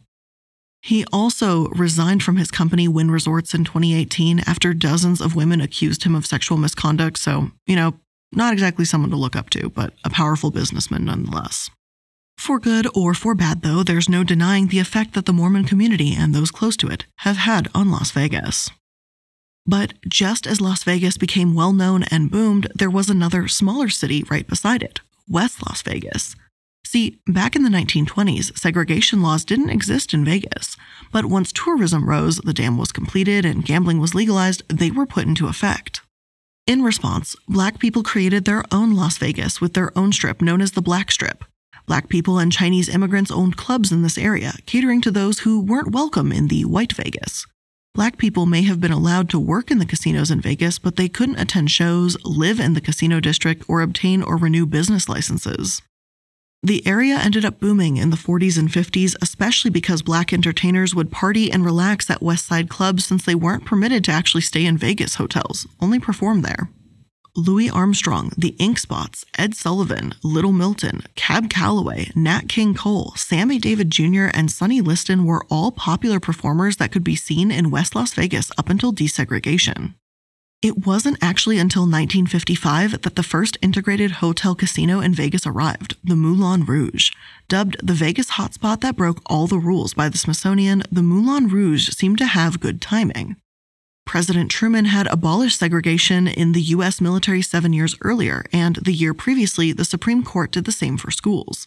He 0.81 1.05
also 1.13 1.67
resigned 1.69 2.23
from 2.23 2.37
his 2.37 2.49
company 2.49 2.87
Wynn 2.87 3.11
Resorts 3.11 3.53
in 3.53 3.63
2018 3.63 4.39
after 4.47 4.73
dozens 4.73 5.21
of 5.21 5.35
women 5.35 5.61
accused 5.61 6.03
him 6.03 6.15
of 6.15 6.25
sexual 6.25 6.57
misconduct. 6.57 7.17
So, 7.19 7.51
you 7.67 7.75
know, 7.75 7.93
not 8.31 8.51
exactly 8.51 8.85
someone 8.85 9.11
to 9.11 9.15
look 9.15 9.35
up 9.35 9.51
to, 9.51 9.69
but 9.69 9.93
a 10.03 10.09
powerful 10.09 10.49
businessman 10.49 11.05
nonetheless. 11.05 11.69
For 12.41 12.57
good 12.57 12.87
or 12.95 13.13
for 13.13 13.35
bad, 13.35 13.61
though, 13.61 13.83
there's 13.83 14.09
no 14.09 14.23
denying 14.23 14.67
the 14.67 14.79
effect 14.79 15.13
that 15.13 15.27
the 15.27 15.31
Mormon 15.31 15.63
community 15.63 16.15
and 16.15 16.33
those 16.33 16.49
close 16.49 16.75
to 16.77 16.87
it 16.87 17.05
have 17.17 17.37
had 17.37 17.69
on 17.75 17.91
Las 17.91 18.09
Vegas. 18.09 18.71
But 19.67 19.93
just 20.09 20.47
as 20.47 20.59
Las 20.59 20.83
Vegas 20.83 21.19
became 21.19 21.53
well 21.53 21.71
known 21.71 22.01
and 22.09 22.31
boomed, 22.31 22.67
there 22.73 22.89
was 22.89 23.11
another 23.11 23.47
smaller 23.47 23.89
city 23.89 24.23
right 24.23 24.47
beside 24.47 24.81
it, 24.81 25.01
West 25.29 25.63
Las 25.67 25.83
Vegas. 25.83 26.35
See, 26.83 27.19
back 27.27 27.55
in 27.55 27.61
the 27.61 27.69
1920s, 27.69 28.57
segregation 28.57 29.21
laws 29.21 29.45
didn't 29.45 29.69
exist 29.69 30.11
in 30.11 30.25
Vegas, 30.25 30.75
but 31.11 31.25
once 31.25 31.51
tourism 31.51 32.09
rose, 32.09 32.37
the 32.37 32.55
dam 32.55 32.75
was 32.75 32.91
completed, 32.91 33.45
and 33.45 33.63
gambling 33.63 33.99
was 33.99 34.15
legalized, 34.15 34.63
they 34.67 34.89
were 34.89 35.05
put 35.05 35.27
into 35.27 35.45
effect. 35.45 36.01
In 36.65 36.81
response, 36.81 37.35
black 37.47 37.77
people 37.77 38.01
created 38.01 38.45
their 38.45 38.63
own 38.71 38.95
Las 38.95 39.19
Vegas 39.19 39.61
with 39.61 39.75
their 39.75 39.95
own 39.95 40.11
strip 40.11 40.41
known 40.41 40.59
as 40.59 40.71
the 40.71 40.81
Black 40.81 41.11
Strip. 41.11 41.45
Black 41.85 42.09
people 42.09 42.39
and 42.39 42.51
Chinese 42.51 42.89
immigrants 42.89 43.31
owned 43.31 43.57
clubs 43.57 43.91
in 43.91 44.03
this 44.03 44.17
area, 44.17 44.53
catering 44.65 45.01
to 45.01 45.11
those 45.11 45.39
who 45.39 45.59
weren't 45.59 45.91
welcome 45.91 46.31
in 46.31 46.47
the 46.47 46.65
White 46.65 46.93
Vegas. 46.93 47.45
Black 47.93 48.17
people 48.17 48.45
may 48.45 48.61
have 48.61 48.79
been 48.79 48.91
allowed 48.91 49.29
to 49.29 49.39
work 49.39 49.69
in 49.69 49.77
the 49.77 49.85
casinos 49.85 50.31
in 50.31 50.39
Vegas, 50.39 50.79
but 50.79 50.95
they 50.95 51.09
couldn't 51.09 51.39
attend 51.39 51.71
shows, 51.71 52.15
live 52.23 52.59
in 52.59 52.73
the 52.73 52.79
casino 52.79 53.19
district, 53.19 53.63
or 53.67 53.81
obtain 53.81 54.23
or 54.23 54.37
renew 54.37 54.65
business 54.65 55.09
licenses. 55.09 55.81
The 56.63 56.85
area 56.87 57.17
ended 57.17 57.43
up 57.43 57.59
booming 57.59 57.97
in 57.97 58.11
the 58.11 58.17
40s 58.17 58.57
and 58.57 58.69
50s, 58.69 59.15
especially 59.21 59.71
because 59.71 60.03
black 60.03 60.31
entertainers 60.31 60.93
would 60.93 61.11
party 61.11 61.51
and 61.51 61.65
relax 61.65 62.09
at 62.09 62.21
West 62.21 62.45
Side 62.45 62.69
clubs 62.69 63.03
since 63.03 63.25
they 63.25 63.35
weren't 63.35 63.65
permitted 63.65 64.03
to 64.05 64.11
actually 64.11 64.41
stay 64.41 64.65
in 64.65 64.77
Vegas 64.77 65.15
hotels, 65.15 65.67
only 65.81 65.99
perform 65.99 66.43
there. 66.43 66.69
Louis 67.35 67.69
Armstrong, 67.69 68.31
the 68.37 68.55
Ink 68.59 68.77
Spots, 68.77 69.25
Ed 69.37 69.55
Sullivan, 69.55 70.13
Little 70.21 70.51
Milton, 70.51 71.03
Cab 71.15 71.49
Calloway, 71.49 72.11
Nat 72.13 72.49
King 72.49 72.73
Cole, 72.73 73.13
Sammy 73.15 73.57
Davis 73.57 73.85
Jr., 73.87 74.25
and 74.33 74.51
Sonny 74.51 74.81
Liston 74.81 75.23
were 75.23 75.45
all 75.49 75.71
popular 75.71 76.19
performers 76.19 76.77
that 76.77 76.91
could 76.91 77.03
be 77.03 77.15
seen 77.15 77.49
in 77.49 77.71
West 77.71 77.95
Las 77.95 78.13
Vegas 78.13 78.51
up 78.57 78.69
until 78.69 78.91
desegregation. 78.91 79.93
It 80.61 80.85
wasn't 80.85 81.17
actually 81.21 81.57
until 81.57 81.83
1955 81.83 83.01
that 83.01 83.15
the 83.15 83.23
first 83.23 83.57
integrated 83.63 84.11
hotel 84.11 84.53
casino 84.53 84.99
in 84.99 85.13
Vegas 85.13 85.47
arrived, 85.47 85.95
the 86.03 86.15
Moulin 86.15 86.65
Rouge. 86.65 87.11
Dubbed 87.47 87.77
the 87.81 87.95
Vegas 87.95 88.31
hotspot 88.31 88.81
that 88.81 88.95
broke 88.95 89.21
all 89.25 89.47
the 89.47 89.57
rules 89.57 89.95
by 89.95 90.07
the 90.07 90.19
Smithsonian, 90.19 90.83
the 90.91 91.01
Moulin 91.01 91.47
Rouge 91.47 91.89
seemed 91.89 92.19
to 92.19 92.27
have 92.27 92.59
good 92.59 92.79
timing. 92.79 93.37
President 94.11 94.51
Truman 94.51 94.83
had 94.83 95.07
abolished 95.07 95.57
segregation 95.57 96.27
in 96.27 96.51
the 96.51 96.61
U.S. 96.75 96.99
military 96.99 97.41
seven 97.41 97.71
years 97.71 97.95
earlier, 98.01 98.43
and 98.51 98.75
the 98.75 98.91
year 98.91 99.13
previously, 99.13 99.71
the 99.71 99.85
Supreme 99.85 100.21
Court 100.21 100.51
did 100.51 100.65
the 100.65 100.73
same 100.73 100.97
for 100.97 101.11
schools. 101.11 101.65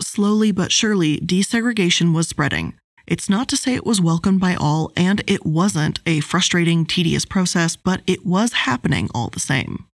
Slowly 0.00 0.50
but 0.50 0.72
surely, 0.72 1.18
desegregation 1.18 2.14
was 2.14 2.26
spreading, 2.26 2.72
it's 3.06 3.28
not 3.28 3.48
to 3.48 3.56
say 3.58 3.74
it 3.74 3.84
was 3.84 4.00
welcomed 4.00 4.40
by 4.40 4.54
all, 4.54 4.92
and 4.96 5.22
it 5.26 5.44
wasn't 5.44 6.00
a 6.06 6.20
frustrating, 6.20 6.86
tedious 6.86 7.26
process, 7.26 7.76
but 7.76 8.00
it 8.06 8.24
was 8.24 8.64
happening 8.64 9.10
all 9.14 9.28
the 9.28 9.38
same. 9.38 9.84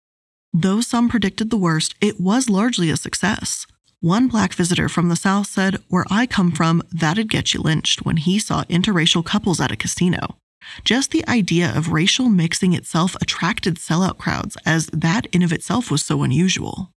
Though 0.52 0.80
some 0.80 1.08
predicted 1.08 1.50
the 1.50 1.56
worst, 1.56 1.96
it 2.00 2.20
was 2.20 2.48
largely 2.48 2.90
a 2.90 2.96
success. 2.96 3.66
One 3.98 4.28
black 4.28 4.54
visitor 4.54 4.88
from 4.88 5.08
the 5.08 5.16
South 5.16 5.48
said, 5.48 5.82
Where 5.88 6.06
I 6.08 6.26
come 6.26 6.52
from, 6.52 6.84
that'd 6.92 7.28
get 7.28 7.52
you 7.52 7.60
lynched 7.60 8.04
when 8.04 8.18
he 8.18 8.38
saw 8.38 8.62
interracial 8.66 9.24
couples 9.24 9.60
at 9.60 9.72
a 9.72 9.76
casino. 9.76 10.36
Just 10.84 11.10
the 11.10 11.26
idea 11.28 11.72
of 11.74 11.92
racial 11.92 12.28
mixing 12.28 12.72
itself 12.72 13.16
attracted 13.20 13.76
sellout 13.76 14.18
crowds, 14.18 14.56
as 14.64 14.86
that 14.88 15.26
in 15.26 15.42
of 15.42 15.52
itself 15.52 15.90
was 15.90 16.02
so 16.02 16.22
unusual. 16.22 16.90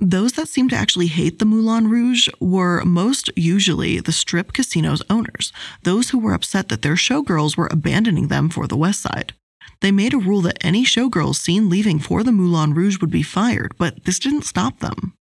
Those 0.00 0.32
that 0.32 0.48
seemed 0.48 0.70
to 0.70 0.76
actually 0.76 1.06
hate 1.06 1.38
the 1.38 1.44
Moulin 1.44 1.88
Rouge 1.88 2.28
were 2.40 2.84
most 2.84 3.30
usually 3.36 4.00
the 4.00 4.12
strip 4.12 4.52
casino's 4.52 5.02
owners, 5.08 5.52
those 5.84 6.10
who 6.10 6.18
were 6.18 6.34
upset 6.34 6.68
that 6.68 6.82
their 6.82 6.96
showgirls 6.96 7.56
were 7.56 7.68
abandoning 7.70 8.26
them 8.26 8.48
for 8.48 8.66
the 8.66 8.76
West 8.76 9.00
Side. 9.00 9.34
They 9.80 9.92
made 9.92 10.12
a 10.12 10.18
rule 10.18 10.40
that 10.42 10.58
any 10.60 10.84
showgirls 10.84 11.36
seen 11.36 11.70
leaving 11.70 12.00
for 12.00 12.22
the 12.22 12.32
Moulin 12.32 12.74
Rouge 12.74 13.00
would 13.00 13.10
be 13.10 13.22
fired, 13.22 13.74
but 13.78 14.04
this 14.04 14.18
didn't 14.18 14.42
stop 14.42 14.80
them. 14.80 15.14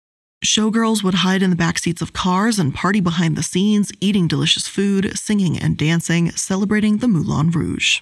Showgirls 0.44 1.04
would 1.04 1.14
hide 1.14 1.40
in 1.40 1.50
the 1.50 1.56
back 1.56 1.78
seats 1.78 2.02
of 2.02 2.12
cars 2.12 2.58
and 2.58 2.74
party 2.74 3.00
behind 3.00 3.36
the 3.36 3.44
scenes, 3.44 3.92
eating 4.00 4.26
delicious 4.26 4.66
food, 4.66 5.16
singing 5.16 5.56
and 5.56 5.76
dancing, 5.76 6.32
celebrating 6.32 6.98
the 6.98 7.06
Moulin 7.06 7.50
Rouge. 7.50 8.00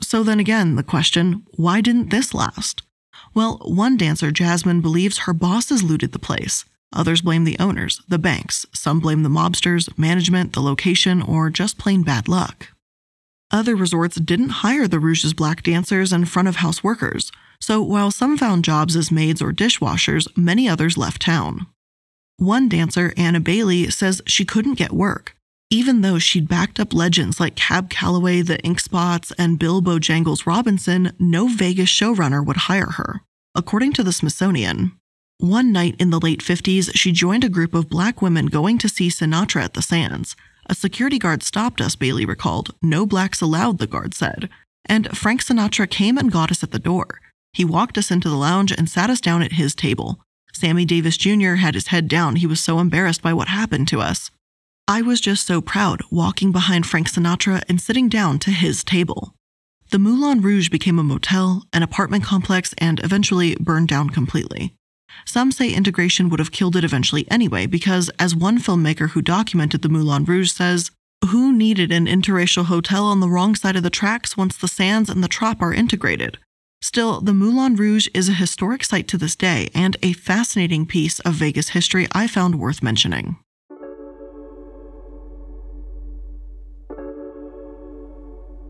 So 0.00 0.22
then 0.22 0.40
again, 0.40 0.76
the 0.76 0.82
question 0.82 1.44
why 1.56 1.82
didn't 1.82 2.08
this 2.10 2.32
last? 2.32 2.82
Well, 3.34 3.58
one 3.64 3.98
dancer, 3.98 4.30
Jasmine, 4.30 4.80
believes 4.80 5.18
her 5.18 5.34
bosses 5.34 5.82
looted 5.82 6.12
the 6.12 6.18
place. 6.18 6.64
Others 6.94 7.20
blame 7.20 7.44
the 7.44 7.58
owners, 7.58 8.00
the 8.08 8.18
banks. 8.18 8.64
Some 8.74 8.98
blame 8.98 9.22
the 9.22 9.28
mobsters, 9.28 9.96
management, 9.98 10.54
the 10.54 10.60
location, 10.60 11.20
or 11.20 11.50
just 11.50 11.76
plain 11.76 12.02
bad 12.02 12.28
luck. 12.28 12.68
Other 13.50 13.76
resorts 13.76 14.18
didn't 14.18 14.62
hire 14.64 14.88
the 14.88 14.98
Rouge's 14.98 15.34
black 15.34 15.62
dancers 15.62 16.14
and 16.14 16.28
front 16.28 16.48
of 16.48 16.56
house 16.56 16.82
workers, 16.82 17.30
so 17.62 17.80
while 17.80 18.10
some 18.10 18.36
found 18.36 18.64
jobs 18.64 18.96
as 18.96 19.12
maids 19.12 19.40
or 19.40 19.52
dishwashers, 19.52 20.26
many 20.36 20.68
others 20.68 20.98
left 20.98 21.22
town. 21.22 21.64
One 22.36 22.68
dancer, 22.68 23.14
Anna 23.16 23.38
Bailey, 23.38 23.88
says 23.88 24.20
she 24.26 24.44
couldn't 24.44 24.74
get 24.74 24.92
work. 24.92 25.36
Even 25.70 26.00
though 26.00 26.18
she'd 26.18 26.48
backed 26.48 26.80
up 26.80 26.92
legends 26.92 27.38
like 27.38 27.54
Cab 27.54 27.88
Calloway, 27.88 28.42
the 28.42 28.58
Ink 28.62 28.80
Spots, 28.80 29.32
and 29.38 29.60
Bill 29.60 29.80
Bojangles 29.80 30.44
Robinson, 30.44 31.12
no 31.20 31.46
Vegas 31.46 31.88
showrunner 31.88 32.44
would 32.44 32.68
hire 32.68 32.90
her. 32.90 33.20
According 33.54 33.92
to 33.92 34.02
the 34.02 34.12
Smithsonian, 34.12 34.98
one 35.38 35.70
night 35.70 35.94
in 36.00 36.10
the 36.10 36.20
late 36.20 36.40
50s, 36.40 36.90
she 36.96 37.12
joined 37.12 37.44
a 37.44 37.48
group 37.48 37.74
of 37.74 37.88
black 37.88 38.20
women 38.20 38.46
going 38.46 38.76
to 38.78 38.88
see 38.88 39.06
Sinatra 39.06 39.62
at 39.62 39.74
the 39.74 39.82
Sands. 39.82 40.34
A 40.66 40.74
security 40.74 41.18
guard 41.20 41.44
stopped 41.44 41.80
us, 41.80 41.94
Bailey 41.94 42.26
recalled. 42.26 42.74
No 42.82 43.06
blacks 43.06 43.40
allowed, 43.40 43.78
the 43.78 43.86
guard 43.86 44.14
said. 44.14 44.50
And 44.84 45.16
Frank 45.16 45.44
Sinatra 45.44 45.88
came 45.88 46.18
and 46.18 46.32
got 46.32 46.50
us 46.50 46.64
at 46.64 46.72
the 46.72 46.80
door. 46.80 47.20
He 47.52 47.64
walked 47.64 47.98
us 47.98 48.10
into 48.10 48.28
the 48.28 48.36
lounge 48.36 48.72
and 48.72 48.88
sat 48.88 49.10
us 49.10 49.20
down 49.20 49.42
at 49.42 49.52
his 49.52 49.74
table. 49.74 50.20
Sammy 50.52 50.84
Davis 50.84 51.16
Jr. 51.16 51.54
had 51.54 51.74
his 51.74 51.88
head 51.88 52.08
down. 52.08 52.36
He 52.36 52.46
was 52.46 52.60
so 52.60 52.78
embarrassed 52.78 53.22
by 53.22 53.32
what 53.32 53.48
happened 53.48 53.88
to 53.88 54.00
us. 54.00 54.30
I 54.88 55.02
was 55.02 55.20
just 55.20 55.46
so 55.46 55.60
proud 55.60 56.02
walking 56.10 56.50
behind 56.50 56.86
Frank 56.86 57.08
Sinatra 57.08 57.62
and 57.68 57.80
sitting 57.80 58.08
down 58.08 58.38
to 58.40 58.50
his 58.50 58.82
table. 58.82 59.34
The 59.90 59.98
Moulin 59.98 60.40
Rouge 60.40 60.70
became 60.70 60.98
a 60.98 61.04
motel, 61.04 61.64
an 61.72 61.82
apartment 61.82 62.24
complex, 62.24 62.74
and 62.78 62.98
eventually 63.04 63.56
burned 63.60 63.88
down 63.88 64.10
completely. 64.10 64.74
Some 65.26 65.52
say 65.52 65.70
integration 65.70 66.30
would 66.30 66.40
have 66.40 66.52
killed 66.52 66.76
it 66.76 66.84
eventually 66.84 67.30
anyway, 67.30 67.66
because 67.66 68.10
as 68.18 68.34
one 68.34 68.58
filmmaker 68.58 69.10
who 69.10 69.20
documented 69.20 69.82
the 69.82 69.90
Moulin 69.90 70.24
Rouge 70.24 70.50
says, 70.50 70.90
who 71.26 71.52
needed 71.52 71.92
an 71.92 72.06
interracial 72.06 72.64
hotel 72.64 73.04
on 73.04 73.20
the 73.20 73.28
wrong 73.28 73.54
side 73.54 73.76
of 73.76 73.82
the 73.82 73.90
tracks 73.90 74.36
once 74.36 74.56
the 74.56 74.66
sands 74.66 75.10
and 75.10 75.22
the 75.22 75.28
trop 75.28 75.60
are 75.60 75.74
integrated? 75.74 76.38
Still, 76.82 77.20
the 77.20 77.32
Moulin 77.32 77.76
Rouge 77.76 78.08
is 78.12 78.28
a 78.28 78.32
historic 78.32 78.82
site 78.82 79.06
to 79.08 79.16
this 79.16 79.36
day 79.36 79.70
and 79.72 79.96
a 80.02 80.14
fascinating 80.14 80.84
piece 80.84 81.20
of 81.20 81.34
Vegas 81.34 81.68
history 81.68 82.08
I 82.10 82.26
found 82.26 82.58
worth 82.58 82.82
mentioning. 82.82 83.36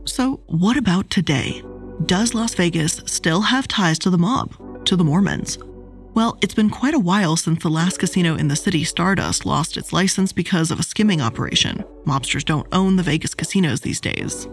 So, 0.05 0.43
what 0.47 0.77
about 0.77 1.09
today? 1.09 1.63
Does 2.05 2.35
Las 2.35 2.53
Vegas 2.55 3.01
still 3.07 3.41
have 3.41 3.67
ties 3.67 3.99
to 4.01 4.11
the 4.11 4.19
mob, 4.19 4.85
to 4.85 4.95
the 4.95 5.05
Mormons? 5.05 5.57
Well, 6.13 6.37
it's 6.43 6.55
been 6.55 6.69
quite 6.69 6.93
a 6.93 6.99
while 6.99 7.37
since 7.37 7.63
the 7.63 7.71
last 7.71 7.99
casino 7.99 8.37
in 8.37 8.49
the 8.49 8.57
city, 8.57 8.85
Stardust, 8.85 9.47
lost 9.47 9.79
its 9.79 9.91
license 9.91 10.35
because 10.35 10.71
of 10.71 10.79
a 10.79 10.83
skimming 10.83 11.23
operation. 11.23 11.83
Mobsters 12.05 12.45
don't 12.45 12.69
own 12.73 12.97
the 12.97 13.03
Vegas 13.03 13.33
casinos 13.33 13.81
these 13.81 14.01
days. 14.01 14.47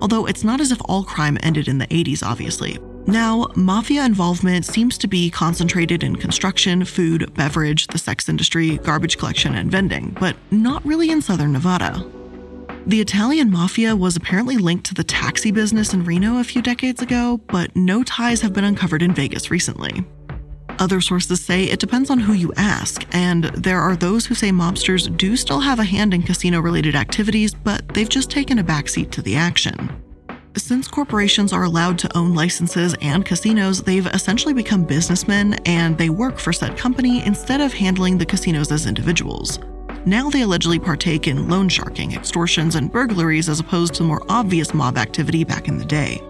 Although 0.00 0.26
it's 0.26 0.44
not 0.44 0.60
as 0.60 0.70
if 0.70 0.80
all 0.84 1.02
crime 1.02 1.36
ended 1.42 1.66
in 1.66 1.78
the 1.78 1.88
80s, 1.88 2.22
obviously. 2.22 2.78
Now, 3.06 3.48
mafia 3.56 4.04
involvement 4.04 4.64
seems 4.64 4.96
to 4.98 5.08
be 5.08 5.28
concentrated 5.28 6.04
in 6.04 6.16
construction, 6.16 6.84
food, 6.84 7.34
beverage, 7.34 7.88
the 7.88 7.98
sex 7.98 8.28
industry, 8.28 8.78
garbage 8.78 9.18
collection, 9.18 9.54
and 9.54 9.70
vending, 9.70 10.16
but 10.20 10.36
not 10.50 10.84
really 10.86 11.10
in 11.10 11.20
southern 11.20 11.52
Nevada. 11.52 12.04
The 12.86 13.00
Italian 13.00 13.50
mafia 13.50 13.94
was 13.94 14.16
apparently 14.16 14.56
linked 14.56 14.86
to 14.86 14.94
the 14.94 15.04
taxi 15.04 15.50
business 15.50 15.92
in 15.94 16.04
Reno 16.04 16.38
a 16.38 16.44
few 16.44 16.62
decades 16.62 17.02
ago, 17.02 17.40
but 17.48 17.74
no 17.76 18.02
ties 18.02 18.40
have 18.40 18.52
been 18.52 18.64
uncovered 18.64 19.02
in 19.02 19.14
Vegas 19.14 19.50
recently. 19.50 20.04
Other 20.78 21.00
sources 21.00 21.44
say 21.44 21.64
it 21.64 21.80
depends 21.80 22.10
on 22.10 22.18
who 22.18 22.32
you 22.32 22.52
ask, 22.56 23.04
and 23.12 23.44
there 23.44 23.80
are 23.80 23.94
those 23.94 24.26
who 24.26 24.34
say 24.34 24.50
mobsters 24.50 25.14
do 25.16 25.36
still 25.36 25.60
have 25.60 25.78
a 25.78 25.84
hand 25.84 26.14
in 26.14 26.22
casino 26.22 26.60
related 26.60 26.96
activities, 26.96 27.54
but 27.54 27.86
they've 27.94 28.08
just 28.08 28.30
taken 28.30 28.58
a 28.58 28.64
backseat 28.64 29.10
to 29.12 29.22
the 29.22 29.36
action. 29.36 29.90
Since 30.56 30.86
corporations 30.86 31.54
are 31.54 31.62
allowed 31.62 31.98
to 32.00 32.16
own 32.16 32.34
licenses 32.34 32.94
and 33.00 33.24
casinos, 33.24 33.82
they've 33.82 34.06
essentially 34.08 34.52
become 34.52 34.84
businessmen 34.84 35.54
and 35.64 35.96
they 35.96 36.10
work 36.10 36.38
for 36.38 36.52
said 36.52 36.76
company 36.76 37.24
instead 37.24 37.62
of 37.62 37.72
handling 37.72 38.18
the 38.18 38.26
casinos 38.26 38.70
as 38.70 38.86
individuals. 38.86 39.58
Now 40.04 40.28
they 40.28 40.42
allegedly 40.42 40.78
partake 40.78 41.26
in 41.26 41.48
loan 41.48 41.70
sharking, 41.70 42.12
extortions, 42.12 42.74
and 42.74 42.92
burglaries 42.92 43.48
as 43.48 43.60
opposed 43.60 43.94
to 43.94 44.02
more 44.02 44.22
obvious 44.28 44.74
mob 44.74 44.98
activity 44.98 45.42
back 45.42 45.68
in 45.68 45.78
the 45.78 45.86
day. 45.86 46.20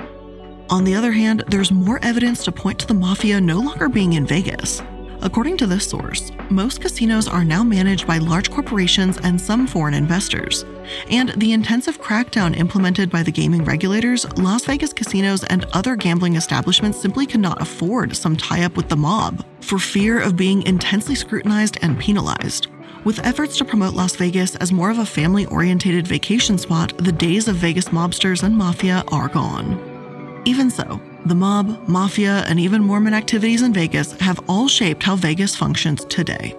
On 0.70 0.84
the 0.84 0.94
other 0.94 1.10
hand, 1.10 1.42
there's 1.48 1.72
more 1.72 1.98
evidence 2.02 2.44
to 2.44 2.52
point 2.52 2.78
to 2.78 2.86
the 2.86 2.94
mafia 2.94 3.40
no 3.40 3.58
longer 3.58 3.88
being 3.88 4.12
in 4.12 4.24
Vegas. 4.24 4.82
According 5.24 5.56
to 5.58 5.68
this 5.68 5.88
source, 5.88 6.32
most 6.50 6.80
casinos 6.80 7.28
are 7.28 7.44
now 7.44 7.62
managed 7.62 8.08
by 8.08 8.18
large 8.18 8.50
corporations 8.50 9.18
and 9.18 9.40
some 9.40 9.68
foreign 9.68 9.94
investors. 9.94 10.64
And 11.10 11.28
the 11.36 11.52
intensive 11.52 12.00
crackdown 12.02 12.56
implemented 12.58 13.08
by 13.08 13.22
the 13.22 13.30
gaming 13.30 13.64
regulators, 13.64 14.26
Las 14.36 14.64
Vegas 14.64 14.92
casinos 14.92 15.44
and 15.44 15.64
other 15.74 15.94
gambling 15.94 16.34
establishments 16.34 17.00
simply 17.00 17.24
cannot 17.24 17.62
afford 17.62 18.16
some 18.16 18.36
tie 18.36 18.64
up 18.64 18.76
with 18.76 18.88
the 18.88 18.96
mob 18.96 19.44
for 19.60 19.78
fear 19.78 20.20
of 20.20 20.36
being 20.36 20.62
intensely 20.62 21.14
scrutinized 21.14 21.78
and 21.82 22.00
penalized. 22.00 22.66
With 23.04 23.24
efforts 23.24 23.56
to 23.58 23.64
promote 23.64 23.94
Las 23.94 24.16
Vegas 24.16 24.56
as 24.56 24.72
more 24.72 24.90
of 24.90 24.98
a 24.98 25.06
family 25.06 25.46
oriented 25.46 26.06
vacation 26.06 26.58
spot, 26.58 26.98
the 26.98 27.12
days 27.12 27.46
of 27.46 27.56
Vegas 27.56 27.90
mobsters 27.90 28.42
and 28.42 28.56
mafia 28.56 29.04
are 29.12 29.28
gone. 29.28 30.42
Even 30.46 30.68
so, 30.68 31.00
the 31.26 31.34
mob, 31.34 31.88
mafia, 31.88 32.44
and 32.48 32.58
even 32.58 32.82
Mormon 32.82 33.14
activities 33.14 33.62
in 33.62 33.72
Vegas 33.72 34.12
have 34.20 34.40
all 34.48 34.68
shaped 34.68 35.02
how 35.02 35.16
Vegas 35.16 35.54
functions 35.54 36.04
today. 36.06 36.56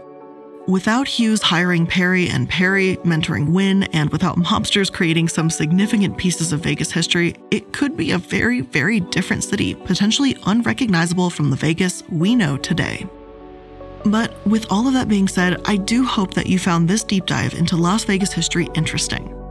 Without 0.68 1.09
Hughes 1.09 1.41
hiring 1.41 1.86
Parry 1.86 2.30
and 2.30 2.47
Parry 2.47 2.95
mentoring 3.03 3.51
Wynn, 3.51 3.84
and 3.91 4.09
without 4.11 4.38
mobsters 4.38 4.91
creating 4.91 5.28
some 5.28 5.49
significant 5.49 6.18
pieces 6.18 6.53
of 6.53 6.61
Vegas 6.61 6.89
history, 6.89 7.36
it 7.51 7.74
could 7.74 7.97
be 7.97 8.11
a 8.11 8.18
very, 8.18 8.61
very 8.61 9.01
different 9.01 9.43
city, 9.43 9.76
potentially 9.76 10.38
unrecognizable 10.45 11.30
from 11.30 11.49
the 11.49 11.57
Vegas 11.57 12.01
we 12.07 12.34
know 12.34 12.55
today. 12.55 13.05
But 14.05 14.34
with 14.47 14.66
all 14.72 14.88
of 14.88 14.93
that 14.93 15.09
being 15.09 15.28
said, 15.28 15.61
I 15.66 15.76
do 15.76 16.05
hope 16.05 16.34
that 16.36 16.47
you 16.47 16.59
found 16.59 16.88
this 16.88 17.03
deep 17.03 17.26
dive 17.26 17.53
into 17.53 17.76
Las 17.76 18.05
Vegas 18.05 18.32
history 18.32 18.70
interesting. 18.74 19.42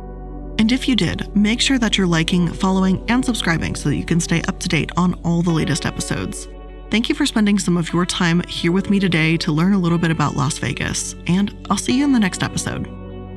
And 0.59 0.71
if 0.71 0.89
you 0.89 0.95
did, 0.95 1.35
make 1.37 1.61
sure 1.61 1.79
that 1.79 1.97
you're 1.99 2.07
liking, 2.07 2.49
following, 2.49 3.05
and 3.09 3.25
subscribing 3.25 3.75
so 3.75 3.89
that 3.89 3.97
you 3.97 4.05
can 4.05 4.21
stay 4.21 4.43
up 4.43 4.59
to 4.61 4.69
date 4.69 4.91
on 4.97 5.15
all 5.25 5.43
the 5.43 5.51
latest 5.51 5.87
episodes. 5.87 6.49
Thank 6.91 7.09
you 7.09 7.15
for 7.15 7.25
spending 7.25 7.59
some 7.59 7.77
of 7.77 7.93
your 7.93 8.05
time 8.05 8.43
here 8.49 8.71
with 8.71 8.91
me 8.91 9.01
today 9.01 9.37
to 9.39 9.51
learn 9.51 9.73
a 9.73 9.79
little 9.79 9.99
bit 9.99 10.11
about 10.11 10.37
Las 10.37 10.59
Vegas, 10.59 11.15
and 11.27 11.67
I'll 11.71 11.79
see 11.79 11.97
you 11.97 12.05
in 12.05 12.13
the 12.13 12.21
next 12.21 12.43
episode. 12.43 12.85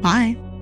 Bye. 0.02 0.55